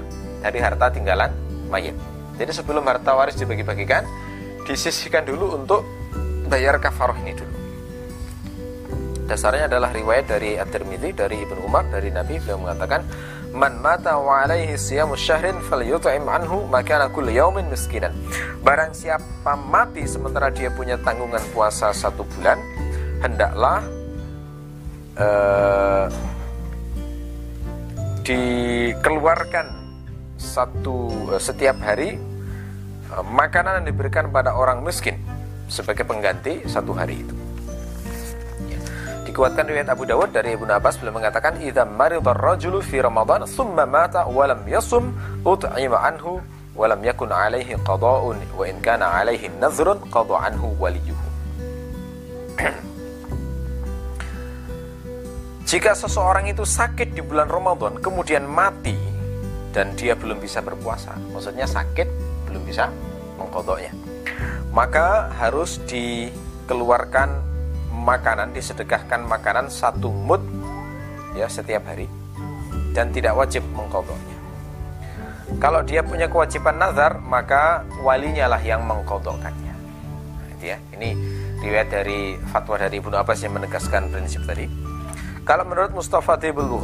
dari 0.44 0.60
harta 0.60 0.92
tinggalan 0.92 1.32
mayit. 1.72 1.96
Jadi 2.36 2.52
sebelum 2.52 2.84
harta 2.84 3.16
waris 3.16 3.36
dibagi-bagikan, 3.36 4.04
disisihkan 4.68 5.24
dulu 5.24 5.56
untuk 5.56 5.84
bayar 6.48 6.76
kafaroh 6.80 7.16
ini 7.20 7.32
dulu. 7.32 7.56
Dasarnya 9.28 9.64
adalah 9.70 9.88
riwayat 9.96 10.28
dari 10.28 10.60
At-Tirmidzi 10.60 11.16
dari 11.16 11.40
Ibnu 11.40 11.64
Umar 11.64 11.88
dari 11.88 12.12
Nabi 12.12 12.36
beliau 12.36 12.60
mengatakan 12.60 13.00
Man 13.52 13.84
mata 13.84 14.16
wa 14.16 14.48
alaihi 14.48 14.80
siyamu 14.80 15.12
syahrin 15.12 15.60
falyut'im 15.68 16.24
anhu 16.24 16.64
makana 16.72 17.12
kulli 17.12 17.36
yaumin 17.36 17.68
miskinan. 17.68 18.16
Barang 18.64 18.96
siapa 18.96 19.52
mati 19.68 20.08
sementara 20.08 20.48
dia 20.48 20.72
punya 20.72 20.96
tanggungan 20.96 21.44
puasa 21.52 21.92
satu 21.92 22.24
bulan, 22.24 22.56
hendaklah 23.20 23.84
uh, 25.20 26.08
dikeluarkan 28.24 29.68
satu 30.40 31.12
uh, 31.36 31.40
setiap 31.42 31.76
hari 31.84 32.16
uh, 33.12 33.20
makanan 33.36 33.84
yang 33.84 33.92
diberikan 33.92 34.32
pada 34.32 34.56
orang 34.56 34.80
miskin 34.80 35.20
sebagai 35.68 36.08
pengganti 36.08 36.64
satu 36.64 36.96
hari 36.96 37.20
itu. 37.20 37.41
Dikuatkan 39.32 39.64
riwayat 39.64 39.88
Abu 39.88 40.04
Dawud 40.04 40.28
dari 40.28 40.60
Ibnu 40.60 40.68
Abbas 40.68 41.00
beliau 41.00 41.16
mengatakan 41.16 41.56
idza 41.56 41.88
maridar 41.88 42.36
rajulu 42.36 42.84
fi 42.84 43.00
Ramadan 43.00 43.48
thumma 43.48 43.88
mata 43.88 44.28
wa 44.28 44.44
lam 44.44 44.60
yasum 44.68 45.08
ut'ima 45.40 46.04
anhu 46.04 46.44
wa 46.76 46.84
lam 46.84 47.00
yakun 47.00 47.32
alaihi 47.32 47.80
qada'un 47.80 48.36
wa 48.36 48.64
in 48.68 48.76
kana 48.84 49.08
alaihi 49.08 49.48
nadhrun 49.56 50.04
qada 50.12 50.36
anhu 50.36 50.76
waliyuhu. 50.76 51.28
Jika 55.72 55.96
seseorang 55.96 56.52
itu 56.52 56.68
sakit 56.68 57.16
di 57.16 57.24
bulan 57.24 57.48
Ramadan 57.48 58.04
kemudian 58.04 58.44
mati 58.44 59.00
dan 59.72 59.96
dia 59.96 60.12
belum 60.12 60.44
bisa 60.44 60.60
berpuasa, 60.60 61.16
maksudnya 61.32 61.64
sakit 61.64 62.04
belum 62.52 62.68
bisa 62.68 62.92
mengkodoknya, 63.40 63.96
maka 64.76 65.32
harus 65.40 65.80
dikeluarkan 65.88 67.51
makanan, 67.92 68.56
disedekahkan 68.56 69.22
makanan 69.28 69.68
satu 69.68 70.08
mut 70.08 70.40
ya 71.36 71.46
setiap 71.46 71.84
hari 71.86 72.08
dan 72.96 73.12
tidak 73.12 73.36
wajib 73.36 73.64
mengkodoknya. 73.72 74.36
Kalau 75.60 75.84
dia 75.84 76.00
punya 76.00 76.32
kewajiban 76.32 76.80
nazar, 76.80 77.20
maka 77.20 77.84
walinya 78.00 78.48
lah 78.48 78.62
yang 78.64 78.88
mengkodokkannya. 78.88 79.74
Nah, 80.40 80.64
ya. 80.64 80.80
Ini 80.96 81.12
riwayat 81.60 81.88
dari 81.92 82.40
fatwa 82.48 82.80
dari 82.80 82.96
Ibnu 82.96 83.12
Abbas 83.12 83.44
yang 83.44 83.54
menegaskan 83.60 84.08
prinsip 84.08 84.48
tadi. 84.48 84.64
Kalau 85.44 85.66
menurut 85.66 85.92
Mustafa 85.92 86.38
Tibul 86.38 86.70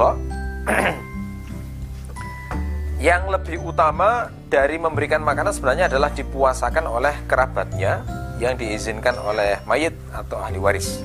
yang 3.09 3.31
lebih 3.31 3.63
utama 3.63 4.29
dari 4.51 4.77
memberikan 4.77 5.23
makanan 5.23 5.55
sebenarnya 5.55 5.87
adalah 5.87 6.11
dipuasakan 6.11 6.85
oleh 6.91 7.15
kerabatnya 7.31 8.03
yang 8.39 8.55
diizinkan 8.55 9.19
oleh 9.19 9.59
mayit 9.67 9.95
atau 10.15 10.39
ahli 10.39 10.59
waris. 10.59 11.03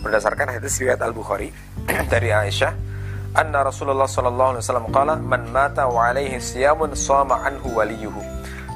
Berdasarkan 0.00 0.54
hadis 0.54 0.78
riwayat 0.78 1.02
Al-Bukhari 1.02 1.50
dari 2.12 2.30
Aisyah, 2.30 2.72
anna 3.34 3.66
Rasulullah 3.66 4.06
sallallahu 4.06 4.56
alaihi 4.56 4.62
wasallam 4.62 4.88
qala 4.94 5.18
man 5.18 5.50
mata 5.50 5.90
wa 5.90 6.06
alaihi 6.06 6.38
siyamun 6.38 6.94
shama 6.94 7.42
anhu 7.42 7.74
waliyuhu. 7.74 8.22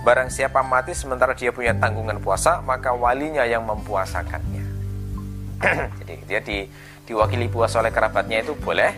Barang 0.03 0.33
siapa 0.33 0.65
mati 0.67 0.97
sementara 0.97 1.37
dia 1.39 1.55
punya 1.55 1.77
tanggungan 1.77 2.19
puasa, 2.19 2.59
maka 2.65 2.91
walinya 2.91 3.47
yang 3.47 3.63
mempuasakannya. 3.69 4.65
Jadi 6.03 6.15
dia 6.27 6.41
di 6.41 6.67
diwakili 7.05 7.47
puasa 7.53 7.85
oleh 7.85 7.93
kerabatnya 7.93 8.41
itu 8.41 8.57
boleh 8.57 8.91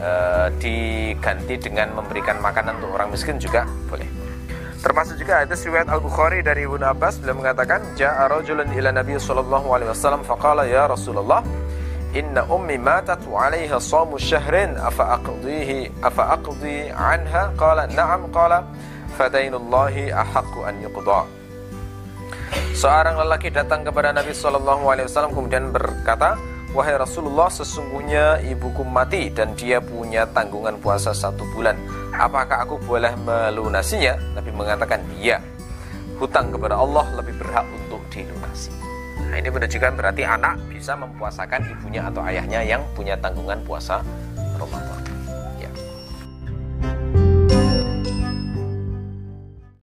e, 0.00 0.10
diganti 0.58 1.54
dengan 1.60 1.94
memberikan 1.94 2.42
makanan 2.42 2.82
untuk 2.82 2.98
orang 2.98 3.14
miskin 3.14 3.38
juga 3.38 3.62
boleh. 3.86 4.23
Termasuk 4.84 5.16
juga 5.16 5.40
ada 5.40 5.56
riwayat 5.56 5.88
Al-Bukhari 5.88 6.44
dari 6.44 6.68
Ibnu 6.68 6.84
Abbas 6.84 7.16
beliau 7.16 7.40
mengatakan 7.40 7.80
ja'a 7.96 8.28
rajulun 8.28 8.68
ila 8.68 8.92
Nabi 8.92 9.16
sallallahu 9.16 9.72
alaihi 9.72 9.88
wasallam 9.88 10.20
faqala 10.20 10.68
ya 10.68 10.84
Rasulullah 10.84 11.40
inna 12.12 12.44
ummi 12.44 12.76
matat 12.76 13.24
wa 13.24 13.48
'alaiha 13.48 13.80
shamu 13.80 14.20
syahrin 14.20 14.76
afa 14.76 15.16
aqdihi 15.16 16.04
afa 16.04 16.36
aqdi 16.36 16.92
'anha? 16.92 17.56
Qala 17.56 17.88
na'am 17.88 18.28
qala 18.28 18.60
fadainullahi 19.16 20.12
ahaqqu 20.12 20.68
an 20.68 20.76
yuqda. 20.84 21.24
Seorang 22.76 23.16
lelaki 23.24 23.48
datang 23.48 23.88
kepada 23.88 24.12
Nabi 24.12 24.36
Shallallahu 24.36 24.84
Alaihi 24.90 25.06
Wasallam 25.08 25.32
kemudian 25.32 25.72
berkata, 25.72 26.36
Wahai 26.74 26.98
Rasulullah, 26.98 27.46
sesungguhnya 27.46 28.42
ibuku 28.42 28.82
mati 28.82 29.30
dan 29.30 29.54
dia 29.54 29.78
punya 29.78 30.26
tanggungan 30.26 30.74
puasa 30.82 31.14
satu 31.14 31.46
bulan. 31.54 31.78
Apakah 32.10 32.66
aku 32.66 32.82
boleh 32.82 33.14
melunasinya? 33.22 34.18
Nabi 34.34 34.50
mengatakan, 34.50 34.98
iya. 35.14 35.38
Hutang 36.18 36.50
kepada 36.50 36.74
Allah 36.74 37.06
lebih 37.14 37.38
berhak 37.38 37.62
untuk 37.70 38.02
dilunasi. 38.10 38.74
Nah, 39.22 39.38
ini 39.38 39.54
menunjukkan 39.54 39.94
berarti 39.94 40.26
anak 40.26 40.58
bisa 40.66 40.98
mempuasakan 40.98 41.62
ibunya 41.78 42.10
atau 42.10 42.26
ayahnya 42.26 42.66
yang 42.66 42.82
punya 42.98 43.14
tanggungan 43.22 43.62
puasa 43.62 44.02
Ramadan. 44.58 45.13